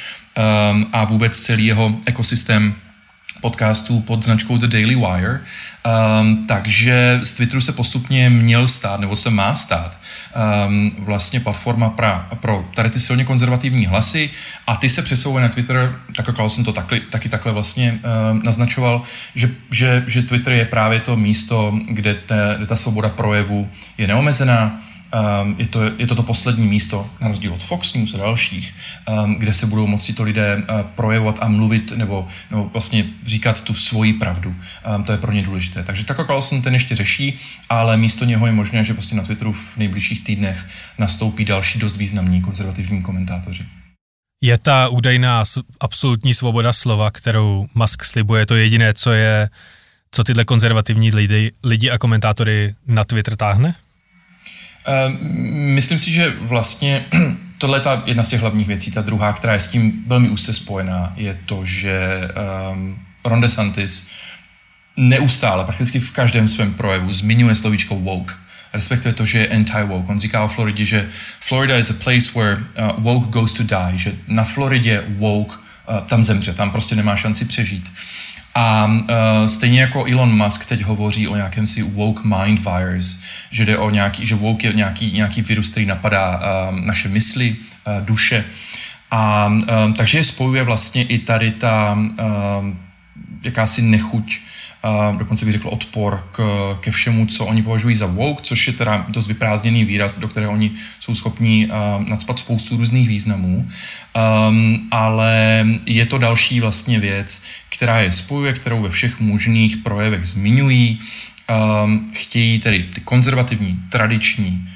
um, 0.70 0.86
a 0.92 1.04
vůbec 1.04 1.38
celý 1.38 1.66
jeho 1.66 1.96
ekosystém 2.06 2.74
podcastů 3.40 4.00
pod 4.00 4.24
značkou 4.24 4.58
The 4.58 4.66
Daily 4.66 4.94
Wire, 4.94 5.40
um, 6.20 6.46
takže 6.46 7.20
z 7.22 7.34
Twitteru 7.34 7.60
se 7.60 7.72
postupně 7.72 8.30
měl 8.30 8.66
stát, 8.66 9.00
nebo 9.00 9.16
se 9.16 9.30
má 9.30 9.54
stát, 9.54 9.98
um, 10.66 10.90
vlastně 10.98 11.40
platforma 11.40 11.90
pra, 11.90 12.28
pro 12.40 12.68
tady 12.74 12.90
ty 12.90 13.00
silně 13.00 13.24
konzervativní 13.24 13.86
hlasy. 13.86 14.30
A 14.66 14.76
ty 14.76 14.88
se 14.88 15.02
přesouvají 15.02 15.42
na 15.42 15.48
Twitter, 15.48 15.96
tak 16.16 16.26
jako 16.26 16.48
jsem 16.48 16.64
to 16.64 16.72
taky, 16.72 17.00
taky 17.00 17.28
takhle 17.28 17.52
vlastně 17.52 18.00
um, 18.30 18.40
naznačoval, 18.44 19.02
že, 19.34 19.50
že, 19.70 20.04
že 20.06 20.22
Twitter 20.22 20.52
je 20.52 20.64
právě 20.64 21.00
to 21.00 21.16
místo, 21.16 21.78
kde, 21.88 22.14
te, 22.14 22.54
kde 22.56 22.66
ta 22.66 22.76
svoboda 22.76 23.08
projevu 23.08 23.68
je 23.98 24.06
neomezená, 24.06 24.80
Um, 25.42 25.54
je, 25.58 25.66
to, 25.66 25.82
je 25.98 26.06
to 26.06 26.14
to 26.14 26.22
poslední 26.22 26.66
místo, 26.66 27.10
na 27.20 27.28
rozdíl 27.28 27.52
od 27.52 27.64
Fox 27.64 27.94
News 27.94 28.14
a 28.14 28.18
dalších, 28.18 28.74
um, 29.08 29.34
kde 29.34 29.52
se 29.52 29.66
budou 29.66 29.86
moci 29.86 30.12
to 30.12 30.22
lidé 30.22 30.56
uh, 30.56 30.80
projevovat 30.82 31.38
a 31.40 31.48
mluvit 31.48 31.92
nebo, 31.96 32.26
nebo 32.50 32.64
vlastně 32.64 33.04
říkat 33.24 33.60
tu 33.60 33.74
svoji 33.74 34.12
pravdu. 34.12 34.56
Um, 34.96 35.04
to 35.04 35.12
je 35.12 35.18
pro 35.18 35.32
ně 35.32 35.42
důležité. 35.42 35.82
Takže 35.82 36.04
Tucker 36.04 36.26
Carlson 36.26 36.62
ten 36.62 36.72
ještě 36.72 36.94
řeší, 36.94 37.38
ale 37.68 37.96
místo 37.96 38.24
něho 38.24 38.46
je 38.46 38.52
možné, 38.52 38.84
že 38.84 38.92
prostě 38.92 39.16
na 39.16 39.22
Twitteru 39.22 39.52
v 39.52 39.76
nejbližších 39.76 40.24
týdnech 40.24 40.66
nastoupí 40.98 41.44
další 41.44 41.78
dost 41.78 41.96
významní 41.96 42.40
konzervativní 42.40 43.02
komentátoři. 43.02 43.66
Je 44.40 44.58
ta 44.58 44.88
údajná 44.88 45.44
absolutní 45.80 46.34
svoboda 46.34 46.72
slova, 46.72 47.10
kterou 47.10 47.66
Musk 47.74 48.04
slibuje, 48.04 48.46
to 48.46 48.54
jediné, 48.54 48.94
co 48.94 49.12
je, 49.12 49.50
co 50.10 50.24
tyhle 50.24 50.44
konzervativní 50.44 51.10
lidi, 51.10 51.52
lidi 51.64 51.90
a 51.90 51.98
komentátory 51.98 52.74
na 52.86 53.04
Twitter 53.04 53.36
táhne? 53.36 53.74
Ehm, 54.86 55.18
myslím 55.74 55.98
si, 55.98 56.12
že 56.12 56.34
vlastně 56.40 57.06
tohle 57.58 57.78
je 57.78 57.82
ta 57.82 58.02
jedna 58.06 58.22
z 58.22 58.28
těch 58.28 58.40
hlavních 58.40 58.66
věcí. 58.66 58.90
Ta 58.90 59.02
druhá, 59.02 59.32
která 59.32 59.52
je 59.52 59.60
s 59.60 59.68
tím 59.68 60.04
velmi 60.06 60.28
úzce 60.28 60.52
spojená, 60.52 61.12
je 61.16 61.38
to, 61.46 61.64
že 61.64 62.28
um, 62.72 62.98
Ron 63.24 63.40
DeSantis 63.40 64.10
neustále, 64.96 65.64
prakticky 65.64 66.00
v 66.00 66.10
každém 66.10 66.48
svém 66.48 66.74
projevu 66.74 67.12
zmiňuje 67.12 67.54
slovíčko 67.54 67.96
woke, 67.96 68.34
respektive 68.72 69.14
to, 69.14 69.24
že 69.24 69.38
je 69.38 69.48
anti-woke. 69.48 70.08
On 70.08 70.18
říká 70.18 70.44
o 70.44 70.48
Floridě, 70.48 70.84
že 70.84 71.08
Florida 71.40 71.78
is 71.78 71.90
a 71.90 71.94
place 72.04 72.32
where 72.34 72.56
uh, 72.56 73.02
woke 73.02 73.30
goes 73.30 73.52
to 73.52 73.62
die, 73.62 73.98
že 73.98 74.12
na 74.28 74.44
Floridě 74.44 75.04
woke 75.08 75.56
uh, 75.56 76.00
tam 76.06 76.24
zemře, 76.24 76.54
tam 76.54 76.70
prostě 76.70 76.96
nemá 76.96 77.16
šanci 77.16 77.44
přežít. 77.44 77.92
A 78.58 78.86
uh, 78.86 79.46
stejně 79.46 79.80
jako 79.80 80.04
Elon 80.04 80.36
Musk 80.36 80.66
teď 80.66 80.82
hovoří 80.82 81.28
o 81.28 81.36
nějakém 81.36 81.66
si 81.66 81.82
woke 81.82 82.22
mind 82.24 82.60
virus, 82.64 83.20
že 83.50 83.64
jde 83.64 83.78
o 83.78 83.90
nějaký, 83.90 84.26
že 84.26 84.34
woke 84.34 84.66
je 84.66 84.72
nějaký, 84.72 85.12
nějaký 85.12 85.42
virus, 85.42 85.68
který 85.68 85.86
napadá 85.86 86.40
uh, 86.40 86.80
naše 86.80 87.08
mysli, 87.08 87.56
uh, 87.86 88.06
duše. 88.06 88.44
A 89.10 89.46
um, 89.46 89.92
takže 89.92 90.18
je 90.18 90.24
spojuje 90.24 90.62
vlastně 90.62 91.02
i 91.02 91.18
tady 91.18 91.50
ta 91.50 91.92
um, 91.92 92.78
jakási 93.46 93.82
nechuť 93.82 94.40
dokonce 95.18 95.44
bych 95.44 95.52
řekl 95.52 95.68
odpor 95.68 96.28
k, 96.32 96.40
ke 96.80 96.90
všemu, 96.90 97.26
co 97.26 97.46
oni 97.46 97.62
považují 97.62 97.94
za 97.94 98.06
woke, 98.06 98.42
což 98.42 98.66
je 98.66 98.72
teda 98.72 99.06
dost 99.08 99.28
vyprázdněný 99.28 99.84
výraz, 99.84 100.18
do 100.18 100.28
kterého 100.28 100.52
oni 100.52 100.72
jsou 101.00 101.14
schopni 101.14 101.68
uh, 101.68 102.08
nadspat 102.08 102.38
spoustu 102.38 102.76
různých 102.76 103.08
významů, 103.08 103.68
um, 104.48 104.88
ale 104.90 105.66
je 105.86 106.06
to 106.06 106.18
další 106.18 106.60
vlastně 106.60 107.00
věc, 107.00 107.42
která 107.68 108.00
je 108.00 108.12
spojuje, 108.12 108.52
kterou 108.52 108.82
ve 108.82 108.90
všech 108.90 109.20
možných 109.20 109.76
projevech 109.76 110.24
zmiňují, 110.24 110.98
um, 111.84 112.10
chtějí 112.14 112.58
tedy 112.58 112.82
ty 112.94 113.00
konzervativní, 113.00 113.78
tradiční, 113.90 114.68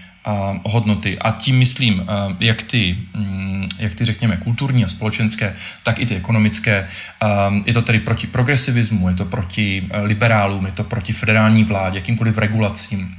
hodnoty 0.65 1.19
a 1.19 1.31
tím 1.31 1.59
myslím 1.59 2.07
jak 2.41 2.63
ty, 2.63 2.99
mm, 3.15 3.69
jak 3.79 3.95
ty 3.95 4.05
řekněme 4.05 4.37
kulturní 4.37 4.85
a 4.85 4.89
společenské, 4.89 5.55
tak 5.83 5.99
i 5.99 6.07
ty 6.07 6.17
ekonomické. 6.17 6.89
Je 7.65 7.75
to 7.75 7.83
tedy 7.83 8.01
proti 8.01 8.27
progresivismu, 8.27 9.09
je 9.09 9.15
to 9.15 9.25
proti 9.25 9.89
e, 9.91 10.01
liberálům, 10.01 10.67
je 10.67 10.73
to 10.73 10.85
proti 10.85 11.13
federální 11.13 11.65
vládě, 11.65 11.99
jakýmkoliv 11.99 12.39
regulacím 12.39 13.15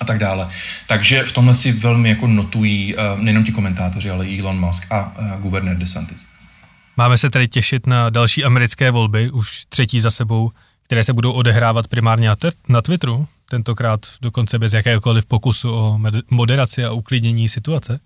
a 0.00 0.04
tak 0.04 0.18
dále. 0.18 0.48
Takže 0.86 1.22
v 1.22 1.32
tomhle 1.32 1.54
si 1.54 1.72
velmi 1.72 2.08
jako 2.08 2.26
notují 2.26 2.94
e, 2.94 2.96
nejenom 3.16 3.44
ti 3.44 3.52
komentátoři, 3.52 4.10
ale 4.10 4.26
i 4.26 4.40
Elon 4.40 4.60
Musk 4.60 4.92
a 4.92 5.14
e, 5.18 5.40
guvernér 5.40 5.76
DeSantis. 5.76 6.28
Máme 6.96 7.18
se 7.18 7.30
tedy 7.30 7.48
těšit 7.48 7.86
na 7.86 8.10
další 8.10 8.44
americké 8.44 8.90
volby, 8.90 9.30
už 9.30 9.64
třetí 9.68 10.00
za 10.00 10.10
sebou, 10.10 10.50
které 10.90 11.04
se 11.04 11.12
budou 11.12 11.32
odehrávat 11.32 11.88
primárně 11.88 12.30
na 12.68 12.82
Twitteru 12.82 13.26
tentokrát 13.50 14.06
dokonce 14.20 14.58
bez 14.58 14.72
jakéhokoliv 14.72 15.26
pokusu 15.26 15.74
o 15.74 16.00
moderaci 16.30 16.84
a 16.84 16.92
uklidnění 16.92 17.48
situace? 17.48 18.00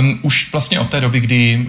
Um, 0.00 0.18
už 0.22 0.52
vlastně 0.52 0.80
od 0.80 0.90
té 0.90 1.00
doby, 1.00 1.20
kdy 1.20 1.66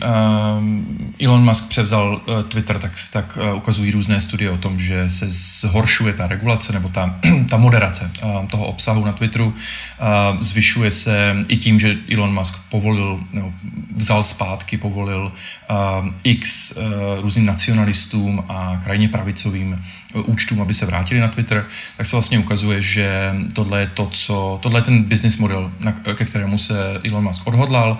um, 0.58 1.14
Elon 1.22 1.44
Musk 1.44 1.70
převzal 1.70 2.22
uh, 2.28 2.44
Twitter, 2.44 2.80
tak, 2.80 2.92
tak 3.14 3.38
uh, 3.38 3.58
ukazují 3.58 3.92
různé 3.92 4.22
studie 4.22 4.52
o 4.52 4.58
tom, 4.58 4.80
že 4.80 5.10
se 5.10 5.26
zhoršuje 5.30 6.14
ta 6.14 6.28
regulace 6.28 6.74
nebo 6.74 6.90
ta, 6.90 7.20
ta 7.50 7.58
moderace 7.58 8.12
uh, 8.24 8.46
toho 8.46 8.66
obsahu 8.66 9.06
na 9.06 9.12
Twitteru. 9.12 9.46
Uh, 9.48 10.42
zvyšuje 10.42 10.92
se 10.92 11.36
i 11.48 11.58
tím, 11.58 11.80
že 11.80 11.98
Elon 12.14 12.34
Musk 12.34 12.56
povolil, 12.70 13.20
nebo 13.34 13.54
vzal 13.96 14.24
zpátky, 14.24 14.78
povolil 14.78 15.32
uh, 15.70 16.08
x 16.24 16.72
uh, 16.72 16.84
různým 17.22 17.46
nacionalistům 17.46 18.44
a 18.50 18.80
krajně 18.84 19.10
pravicovým 19.10 19.84
uh, 20.16 20.30
účtům, 20.30 20.62
aby 20.62 20.74
se 20.74 20.86
vrátili 20.86 21.20
na 21.20 21.28
Twitter, 21.28 21.66
tak 21.98 22.06
se 22.06 22.16
vlastně 22.16 22.40
ukazuje, 22.40 22.82
že 22.82 23.36
tohle 23.54 23.80
je 23.80 23.88
to, 23.88 24.08
co, 24.08 24.60
tohle 24.62 24.80
je 24.80 24.84
ten 24.84 25.04
business 25.04 25.38
model, 25.38 25.72
na, 25.80 25.92
ke 25.92 26.26
kterému 26.26 26.58
se 26.58 27.02
Elon 27.10 27.24
Musk 27.24 27.48
odhodl 27.48 27.71
hodlal. 27.72 27.98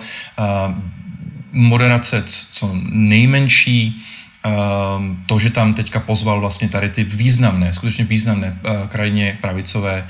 Moderace 1.52 2.24
co 2.26 2.70
nejmenší, 2.88 4.02
to, 5.26 5.38
že 5.38 5.50
tam 5.50 5.74
teďka 5.74 6.00
pozval 6.00 6.40
vlastně 6.40 6.68
tady 6.68 6.88
ty 6.88 7.04
významné, 7.04 7.72
skutečně 7.72 8.04
významné 8.04 8.58
krajně 8.88 9.38
pravicové, 9.40 10.06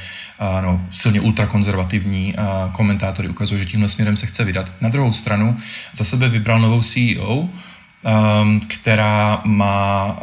no, 0.62 0.86
silně 0.90 1.20
ultrakonzervativní 1.20 2.34
komentátory 2.72 3.28
ukazuje, 3.28 3.58
že 3.58 3.66
tímhle 3.66 3.88
směrem 3.88 4.16
se 4.16 4.26
chce 4.26 4.44
vydat. 4.44 4.72
Na 4.80 4.88
druhou 4.88 5.12
stranu 5.12 5.56
za 5.92 6.04
sebe 6.04 6.28
vybral 6.28 6.60
novou 6.60 6.82
CEO, 6.82 7.48
která 8.68 9.40
má 9.44 10.16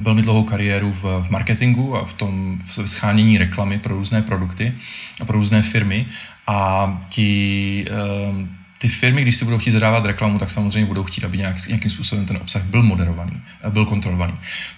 velmi 0.00 0.22
dlouhou 0.22 0.44
kariéru 0.44 0.92
v, 0.92 1.04
v 1.22 1.30
marketingu 1.30 1.96
a 1.96 2.04
v 2.04 2.12
tom 2.12 2.58
v 2.64 2.88
schánění 2.88 3.38
reklamy 3.38 3.78
pro 3.78 3.94
různé 3.94 4.22
produkty 4.22 4.74
a 5.20 5.24
pro 5.24 5.38
různé 5.38 5.62
firmy 5.62 6.06
a 6.46 6.88
ti 7.08 7.84
ty 8.84 8.88
firmy, 8.88 9.22
když 9.22 9.36
si 9.36 9.44
budou 9.44 9.58
chtít 9.58 9.70
zadávat 9.70 10.04
reklamu, 10.04 10.38
tak 10.38 10.50
samozřejmě 10.50 10.86
budou 10.86 11.04
chtít, 11.04 11.24
aby 11.24 11.38
nějak, 11.38 11.66
nějakým 11.66 11.90
způsobem 11.90 12.26
ten 12.26 12.36
obsah 12.36 12.62
byl 12.62 12.82
moderovaný, 12.82 13.42
eh, 13.64 13.70
byl 13.70 13.84
kontrolovaný. 13.84 14.34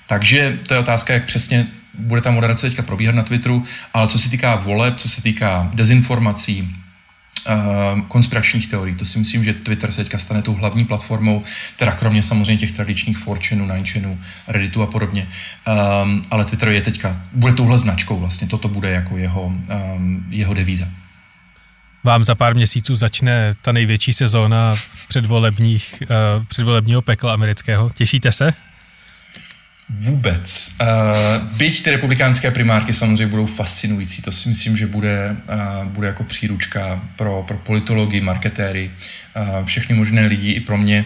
Takže 0.07 0.59
to 0.67 0.75
je 0.75 0.81
otázka, 0.81 1.15
jak 1.15 1.25
přesně 1.25 1.67
bude 1.99 2.21
ta 2.21 2.31
moderace 2.31 2.69
teďka 2.69 2.83
probíhat 2.83 3.15
na 3.15 3.23
Twitteru, 3.23 3.63
ale 3.95 4.09
co 4.09 4.19
se 4.19 4.31
týká 4.31 4.57
voleb, 4.57 4.97
co 4.97 5.09
se 5.09 5.23
týká 5.23 5.71
dezinformací, 5.75 6.75
Uh, 7.47 8.01
konspiračních 8.01 8.67
teorií. 8.67 8.95
To 8.95 9.05
si 9.05 9.19
myslím, 9.19 9.45
že 9.45 9.55
Twitter 9.55 9.93
se 9.93 10.03
teďka 10.03 10.19
stane 10.19 10.43
tou 10.43 10.55
hlavní 10.55 10.85
platformou, 10.85 11.43
teda 11.77 11.93
kromě 11.93 12.23
samozřejmě 12.23 12.57
těch 12.57 12.73
tradičních 12.73 13.19
forčenů, 13.19 13.67
Ninechanů, 13.67 14.19
Redditu 14.49 14.83
a 14.83 14.87
podobně. 14.87 15.29
Um, 16.03 16.23
ale 16.31 16.45
Twitter 16.45 16.69
je 16.69 16.83
teďka, 16.83 17.23
bude 17.33 17.53
touhle 17.53 17.79
značkou 17.79 18.19
vlastně, 18.19 18.49
toto 18.49 18.69
bude 18.69 18.91
jako 18.91 19.17
jeho, 19.17 19.43
um, 19.45 20.27
jeho 20.31 20.55
devíza 20.55 20.89
vám 22.07 22.25
za 22.25 22.35
pár 22.35 22.55
měsíců 22.55 22.97
začne 22.97 23.55
ta 23.63 23.73
největší 23.73 24.13
sezóna 24.13 24.77
předvolebních, 25.09 26.03
uh, 26.03 26.45
předvolebního 26.45 27.03
pekla 27.03 27.33
amerického. 27.35 27.91
Těšíte 27.91 28.33
se? 28.33 28.55
Vůbec. 29.89 30.73
Uh, 30.81 30.87
byť 31.57 31.85
ty 31.85 31.91
republikánské 31.91 32.51
primárky 32.51 32.93
samozřejmě 32.93 33.27
budou 33.27 33.47
fascinující, 33.47 34.23
to 34.23 34.33
si 34.33 34.49
myslím, 34.49 34.77
že 34.77 34.87
bude, 34.87 35.37
uh, 35.55 35.85
bude 35.85 36.07
jako 36.07 36.25
příručka 36.25 37.03
pro, 37.17 37.43
pro 37.43 37.57
politology, 37.57 38.21
marketéry, 38.21 38.91
uh, 38.91 39.67
všechny 39.67 39.95
možné 39.95 40.27
lidi 40.27 40.51
i 40.51 40.61
pro 40.61 40.79
mě, 40.79 41.05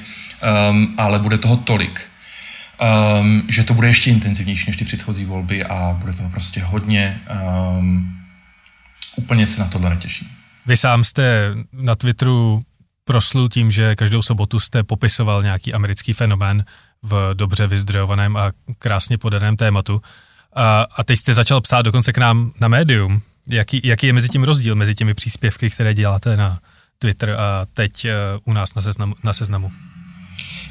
um, 0.70 0.94
ale 0.98 1.18
bude 1.18 1.38
toho 1.38 1.56
tolik, 1.56 2.08
um, 3.20 3.42
že 3.48 3.64
to 3.64 3.74
bude 3.74 3.88
ještě 3.88 4.10
intenzivnější 4.10 4.64
než 4.66 4.76
ty 4.76 4.84
předchozí 4.84 5.24
volby 5.24 5.64
a 5.64 5.96
bude 6.00 6.12
toho 6.12 6.30
prostě 6.30 6.62
hodně. 6.62 7.20
Um, 7.78 8.16
úplně 9.16 9.46
se 9.46 9.60
na 9.60 9.68
tohle 9.68 9.90
netěším. 9.90 10.28
Vy 10.66 10.76
sám 10.76 11.04
jste 11.04 11.54
na 11.72 11.94
Twitteru 11.94 12.62
proslul 13.04 13.48
tím, 13.48 13.70
že 13.70 13.96
každou 13.96 14.22
sobotu 14.22 14.60
jste 14.60 14.82
popisoval 14.82 15.42
nějaký 15.42 15.74
americký 15.74 16.12
fenomén 16.12 16.64
v 17.02 17.30
dobře 17.34 17.66
vyzdrojovaném 17.66 18.36
a 18.36 18.50
krásně 18.78 19.18
podaném 19.18 19.56
tématu. 19.56 20.02
A, 20.52 20.86
a 20.96 21.04
teď 21.04 21.18
jste 21.18 21.34
začal 21.34 21.60
psát 21.60 21.82
dokonce 21.82 22.12
k 22.12 22.18
nám 22.18 22.52
na 22.60 22.68
médium. 22.68 23.22
Jaký, 23.48 23.80
jaký 23.84 24.06
je 24.06 24.12
mezi 24.12 24.28
tím 24.28 24.44
rozdíl, 24.44 24.74
mezi 24.74 24.94
těmi 24.94 25.14
příspěvky, 25.14 25.70
které 25.70 25.94
děláte 25.94 26.36
na 26.36 26.58
Twitter 26.98 27.30
a 27.30 27.66
teď 27.74 28.04
uh, 28.04 28.10
u 28.44 28.52
nás 28.52 28.74
na 28.74 28.82
seznamu? 28.82 29.14
Na 29.24 29.32
seznamu? 29.32 29.72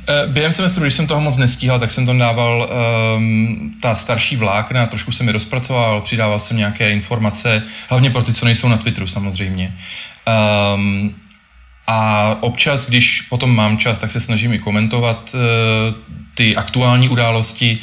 Eh, 0.09 0.27
během 0.27 0.51
semestru, 0.51 0.81
když 0.81 0.93
jsem 0.93 1.07
toho 1.07 1.21
moc 1.21 1.37
nestíhal, 1.37 1.79
tak 1.79 1.91
jsem 1.91 2.05
tam 2.05 2.17
dával 2.17 2.69
um, 3.17 3.71
ta 3.81 3.95
starší 3.95 4.35
vlákna, 4.35 4.85
trošku 4.85 5.11
jsem 5.11 5.27
je 5.27 5.33
rozpracoval, 5.33 6.01
přidával 6.01 6.39
jsem 6.39 6.57
nějaké 6.57 6.91
informace, 6.91 7.63
hlavně 7.89 8.09
pro 8.09 8.21
ty, 8.21 8.33
co 8.33 8.45
nejsou 8.45 8.67
na 8.67 8.77
Twitteru 8.77 9.07
samozřejmě. 9.07 9.75
Um, 10.75 11.15
a 11.87 12.35
občas, 12.39 12.89
když 12.89 13.21
potom 13.21 13.55
mám 13.55 13.77
čas, 13.77 13.97
tak 13.97 14.11
se 14.11 14.19
snažím 14.19 14.53
i 14.53 14.59
komentovat 14.59 15.35
uh, 15.35 15.95
ty 16.39 16.55
aktuální 16.55 17.09
události, 17.09 17.77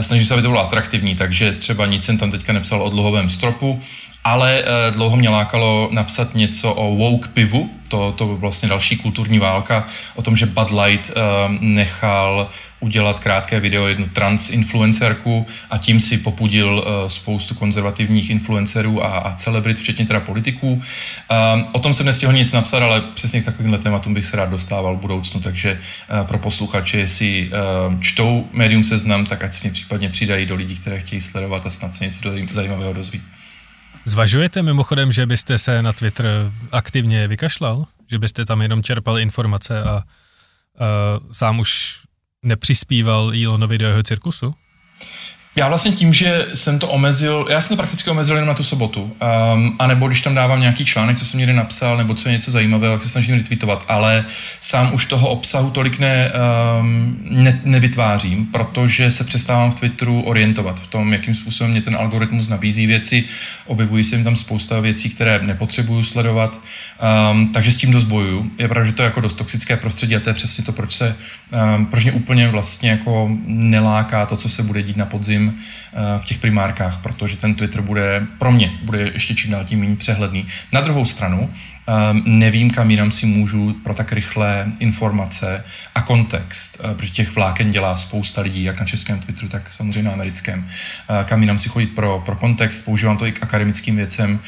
snažím 0.00 0.26
se, 0.26 0.34
aby 0.34 0.42
to 0.42 0.48
bylo 0.48 0.66
atraktivní, 0.66 1.14
takže 1.14 1.52
třeba 1.52 1.86
nic 1.86 2.04
jsem 2.04 2.18
tam 2.18 2.30
teďka 2.30 2.52
nepsal 2.52 2.82
o 2.82 2.90
dluhovém 2.90 3.28
stropu, 3.28 3.80
ale 4.24 4.62
uh, 4.62 4.94
dlouho 4.94 5.16
mě 5.16 5.28
lákalo 5.28 5.88
napsat 5.92 6.34
něco 6.34 6.74
o 6.74 6.94
woke 6.94 7.28
pivu, 7.28 7.70
to, 7.88 8.12
to 8.12 8.26
vlastně 8.26 8.68
další 8.68 8.96
kulturní 8.96 9.38
válka 9.38 9.84
o 10.14 10.22
tom, 10.22 10.36
že 10.36 10.46
Bud 10.46 10.70
Light 10.70 11.10
uh, 11.10 11.14
nechal 11.60 12.48
udělat 12.80 13.18
krátké 13.18 13.60
video 13.60 13.86
jednu 13.86 14.06
trans 14.08 14.50
influencerku 14.50 15.46
a 15.70 15.78
tím 15.78 16.00
si 16.00 16.18
popudil 16.18 16.84
spoustu 17.06 17.54
konzervativních 17.54 18.30
influencerů 18.30 19.04
a, 19.04 19.08
a 19.08 19.34
celebrit, 19.34 19.78
včetně 19.78 20.06
teda 20.06 20.20
politiků. 20.20 20.80
O 21.72 21.78
tom 21.78 21.94
jsem 21.94 22.06
nestihl 22.06 22.32
nic 22.32 22.52
napsat, 22.52 22.82
ale 22.82 23.00
přesně 23.00 23.40
k 23.40 23.44
takovýmhle 23.44 23.78
tématům 23.78 24.14
bych 24.14 24.24
se 24.24 24.36
rád 24.36 24.50
dostával 24.50 24.96
v 24.96 25.00
budoucnu, 25.00 25.40
takže 25.40 25.78
pro 26.26 26.38
posluchače, 26.38 26.98
jestli 26.98 27.50
čtou 28.02 28.48
médium 28.52 28.84
seznam, 28.84 29.26
tak 29.26 29.44
ať 29.44 29.54
si 29.54 29.60
mě 29.64 29.72
případně 29.72 30.08
přidají 30.08 30.46
do 30.46 30.54
lidí, 30.54 30.78
které 30.78 31.00
chtějí 31.00 31.20
sledovat 31.20 31.66
a 31.66 31.70
snad 31.70 31.94
se 31.94 32.04
něco 32.04 32.30
zajímavého 32.52 32.92
dozví. 32.92 33.22
Zvažujete 34.04 34.62
mimochodem, 34.62 35.12
že 35.12 35.26
byste 35.26 35.58
se 35.58 35.82
na 35.82 35.92
Twitter 35.92 36.26
aktivně 36.72 37.28
vykašlal? 37.28 37.86
Že 38.10 38.18
byste 38.18 38.44
tam 38.44 38.62
jenom 38.62 38.82
čerpal 38.82 39.18
informace 39.18 39.82
a, 39.82 39.86
a 39.88 40.02
sám 41.32 41.58
už 41.58 42.00
nepřispíval 42.42 43.32
Elonovi 43.44 43.78
do 43.78 43.86
jeho 43.86 44.02
cirkusu? 44.02 44.54
Já 45.56 45.68
vlastně 45.68 45.92
tím, 45.92 46.12
že 46.12 46.46
jsem 46.54 46.78
to 46.78 46.88
omezil, 46.88 47.46
já 47.50 47.60
jsem 47.60 47.76
to 47.76 47.80
prakticky 47.80 48.10
omezil 48.10 48.36
jenom 48.36 48.48
na 48.48 48.54
tu 48.54 48.62
sobotu, 48.62 49.02
um, 49.02 49.76
anebo 49.78 50.06
když 50.06 50.20
tam 50.20 50.34
dávám 50.34 50.60
nějaký 50.60 50.84
článek, 50.84 51.18
co 51.18 51.24
jsem 51.24 51.38
někde 51.38 51.52
napsal, 51.52 51.96
nebo 51.96 52.14
co 52.14 52.28
je 52.28 52.32
něco 52.32 52.50
zajímavého, 52.50 52.94
tak 52.94 53.02
se 53.02 53.08
snažím 53.08 53.34
retweetovat, 53.34 53.84
ale 53.88 54.24
sám 54.60 54.94
už 54.94 55.06
toho 55.06 55.28
obsahu 55.28 55.70
tolik 55.70 55.98
ne, 55.98 56.32
um, 56.80 57.16
ne, 57.30 57.60
nevytvářím, 57.64 58.46
protože 58.46 59.10
se 59.10 59.24
přestávám 59.24 59.70
v 59.70 59.74
Twitteru 59.74 60.22
orientovat 60.22 60.80
v 60.80 60.86
tom, 60.86 61.12
jakým 61.12 61.34
způsobem 61.34 61.70
mě 61.70 61.82
ten 61.82 61.96
algoritmus 61.96 62.48
nabízí 62.48 62.86
věci, 62.86 63.24
objevují 63.66 64.04
se 64.04 64.16
jim 64.16 64.24
tam 64.24 64.36
spousta 64.36 64.80
věcí, 64.80 65.10
které 65.10 65.40
nepotřebuju 65.42 66.02
sledovat, 66.02 66.60
um, 67.32 67.48
takže 67.48 67.72
s 67.72 67.76
tím 67.76 67.92
dost 67.92 68.04
bojuju. 68.04 68.50
Je 68.58 68.68
pravda, 68.68 68.86
že 68.86 68.92
to 68.92 69.02
je 69.02 69.04
jako 69.04 69.20
dost 69.20 69.34
toxické 69.34 69.76
prostředí 69.76 70.16
a 70.16 70.20
to 70.20 70.30
je 70.30 70.34
přesně 70.34 70.64
to, 70.64 70.72
proč 70.72 70.92
se, 70.92 71.16
um, 71.76 71.86
proč 71.86 72.02
mě 72.02 72.12
úplně 72.12 72.48
vlastně 72.48 72.90
jako 72.90 73.30
neláká 73.46 74.26
to, 74.26 74.36
co 74.36 74.48
se 74.48 74.62
bude 74.62 74.82
dít 74.82 74.96
na 74.96 75.06
podzim 75.06 75.41
prim, 75.48 75.58
v 76.18 76.24
těch 76.24 76.38
primárkách, 76.38 76.96
protože 76.96 77.36
ten 77.36 77.54
Twitter 77.54 77.80
bude 77.80 78.26
pro 78.38 78.52
mě 78.52 78.72
bude 78.82 79.10
ještě 79.14 79.34
čím 79.34 79.50
dál 79.50 79.64
tím 79.64 79.80
méně 79.80 79.96
přehledný. 79.96 80.46
Na 80.72 80.80
druhou 80.80 81.04
stranu, 81.04 81.50
Um, 82.12 82.22
nevím, 82.26 82.70
kam 82.70 82.90
jinam 82.90 83.10
si 83.10 83.26
můžu 83.26 83.72
pro 83.72 83.94
tak 83.94 84.12
rychlé 84.12 84.72
informace 84.78 85.64
a 85.94 86.00
kontext, 86.02 86.80
uh, 86.84 86.94
protože 86.94 87.10
těch 87.10 87.34
vláken 87.34 87.70
dělá 87.70 87.96
spousta 87.96 88.40
lidí, 88.40 88.64
jak 88.64 88.80
na 88.80 88.86
českém 88.86 89.20
Twitteru, 89.20 89.48
tak 89.48 89.72
samozřejmě 89.72 90.02
na 90.02 90.12
americkém. 90.12 90.66
Kam 91.24 91.40
jinam 91.40 91.58
si 91.58 91.68
chodit 91.68 91.86
pro, 91.86 92.22
pro 92.26 92.36
kontext, 92.36 92.84
používám 92.84 93.16
to 93.16 93.26
i 93.26 93.32
k 93.32 93.42
akademickým 93.42 93.96
věcem, 93.96 94.40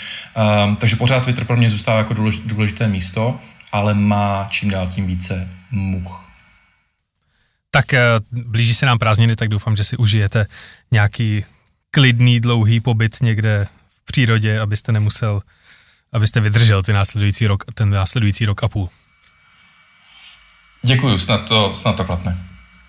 takže 0.78 0.96
pořád 0.96 1.24
Twitter 1.24 1.44
pro 1.44 1.56
mě 1.56 1.70
zůstává 1.70 1.98
jako 1.98 2.14
důležité 2.44 2.88
místo, 2.88 3.40
ale 3.72 3.94
má 3.94 4.46
čím 4.50 4.70
dál 4.70 4.88
tím 4.88 5.06
více 5.06 5.48
much. 5.70 6.23
Tak 7.74 7.92
uh, 7.92 8.42
blíží 8.42 8.74
se 8.74 8.86
nám 8.86 8.98
prázdniny, 8.98 9.36
tak 9.36 9.48
doufám, 9.48 9.76
že 9.76 9.84
si 9.84 9.96
užijete 9.96 10.46
nějaký 10.92 11.44
klidný, 11.90 12.40
dlouhý 12.40 12.80
pobyt 12.80 13.16
někde 13.22 13.66
v 13.98 14.04
přírodě, 14.04 14.60
abyste 14.60 14.92
nemusel 14.92 15.42
abyste 16.14 16.40
vydržel 16.40 16.82
ty 16.82 16.92
následující 16.92 17.46
rok, 17.46 17.64
ten 17.74 17.90
následující 17.90 18.46
rok 18.46 18.64
a 18.64 18.68
půl. 18.68 18.88
Děkuju, 20.82 21.18
snad 21.18 21.48
to, 21.48 21.74
snad 21.74 21.96
to 21.96 22.04
klapne. 22.04 22.38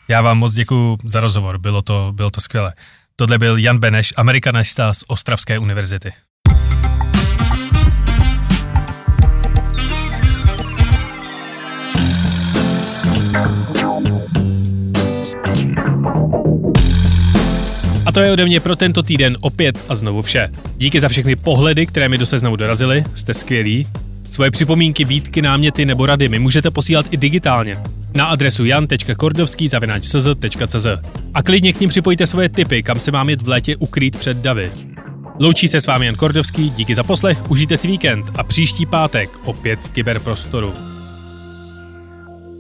Já 0.08 0.22
vám 0.22 0.38
moc 0.38 0.54
děkuji 0.54 0.98
za 1.04 1.20
rozhovor, 1.20 1.58
bylo 1.58 1.82
to, 1.82 2.12
bylo 2.16 2.32
to 2.32 2.42
skvělé. 2.42 2.74
Tohle 3.16 3.38
byl 3.38 3.58
Jan 3.58 3.78
Beneš, 3.78 4.14
amerikanista 4.18 4.94
z 4.94 5.04
Ostravské 5.08 5.60
univerzity. 5.60 6.14
To 18.16 18.22
je 18.22 18.32
ode 18.32 18.46
mě 18.46 18.60
pro 18.60 18.76
tento 18.76 19.04
týden 19.04 19.38
opět 19.42 19.80
a 19.90 19.96
znovu 19.96 20.22
vše. 20.22 20.50
Díky 20.78 21.00
za 21.00 21.10
všechny 21.10 21.36
pohledy, 21.36 21.86
které 21.86 22.10
mi 22.10 22.18
do 22.18 22.26
seznamu 22.26 22.56
dorazily, 22.56 23.04
jste 23.16 23.34
skvělí. 23.34 23.88
Svoje 24.32 24.52
připomínky, 24.52 25.06
výtky, 25.06 25.42
náměty 25.42 25.86
nebo 25.86 26.06
rady 26.06 26.30
mi 26.30 26.40
můžete 26.40 26.72
posílat 26.72 27.06
i 27.12 27.18
digitálně 27.18 27.78
na 28.14 28.26
adresu 28.26 28.66
jan.kordovský.cz 28.66 30.88
a 31.34 31.44
klidně 31.44 31.74
k 31.74 31.80
ním 31.80 31.90
připojte 31.90 32.26
svoje 32.26 32.50
tipy, 32.50 32.84
kam 32.84 33.00
se 33.00 33.12
mám 33.12 33.30
jet 33.30 33.42
v 33.42 33.48
létě 33.48 33.76
ukrýt 33.76 34.18
před 34.18 34.38
davy. 34.38 34.72
Loučí 35.40 35.68
se 35.68 35.82
s 35.82 35.88
vámi 35.88 36.06
Jan 36.06 36.16
Kordovský, 36.16 36.70
díky 36.70 36.96
za 36.96 37.04
poslech, 37.04 37.52
užijte 37.52 37.78
si 37.78 37.88
víkend 37.88 38.26
a 38.36 38.44
příští 38.44 38.86
pátek 38.86 39.30
opět 39.44 39.80
v 39.80 39.90
kyberprostoru. 39.90 40.74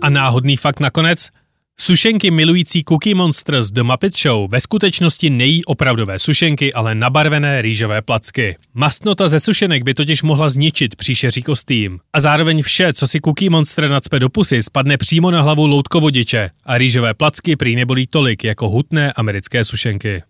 A 0.01 0.09
náhodný 0.09 0.57
fakt 0.57 0.79
nakonec– 0.79 1.29
Sušenky 1.79 2.31
milující 2.31 2.83
Cookie 2.83 3.15
Monster 3.15 3.63
z 3.63 3.71
The 3.71 3.83
Muppet 3.83 4.17
Show 4.17 4.51
ve 4.51 4.61
skutečnosti 4.61 5.29
nejí 5.29 5.65
opravdové 5.65 6.19
sušenky, 6.19 6.73
ale 6.73 6.95
nabarvené 6.95 7.61
rýžové 7.61 8.01
placky. 8.01 8.55
Mastnota 8.73 9.27
ze 9.27 9.39
sušenek 9.39 9.83
by 9.83 9.93
totiž 9.93 10.23
mohla 10.23 10.49
zničit 10.49 10.95
příšeří 10.95 11.41
kostým. 11.41 11.99
A 12.13 12.19
zároveň 12.19 12.63
vše, 12.63 12.93
co 12.93 13.07
si 13.07 13.19
Cookie 13.21 13.49
Monster 13.49 13.89
nacpe 13.89 14.19
do 14.19 14.29
pusy, 14.29 14.63
spadne 14.63 14.97
přímo 14.97 15.31
na 15.31 15.41
hlavu 15.41 15.67
loutkovodiče 15.67 16.49
a 16.65 16.77
rýžové 16.77 17.13
placky 17.13 17.55
prý 17.55 17.75
nebolí 17.75 18.07
tolik 18.07 18.43
jako 18.43 18.69
hutné 18.69 19.13
americké 19.13 19.63
sušenky. 19.63 20.23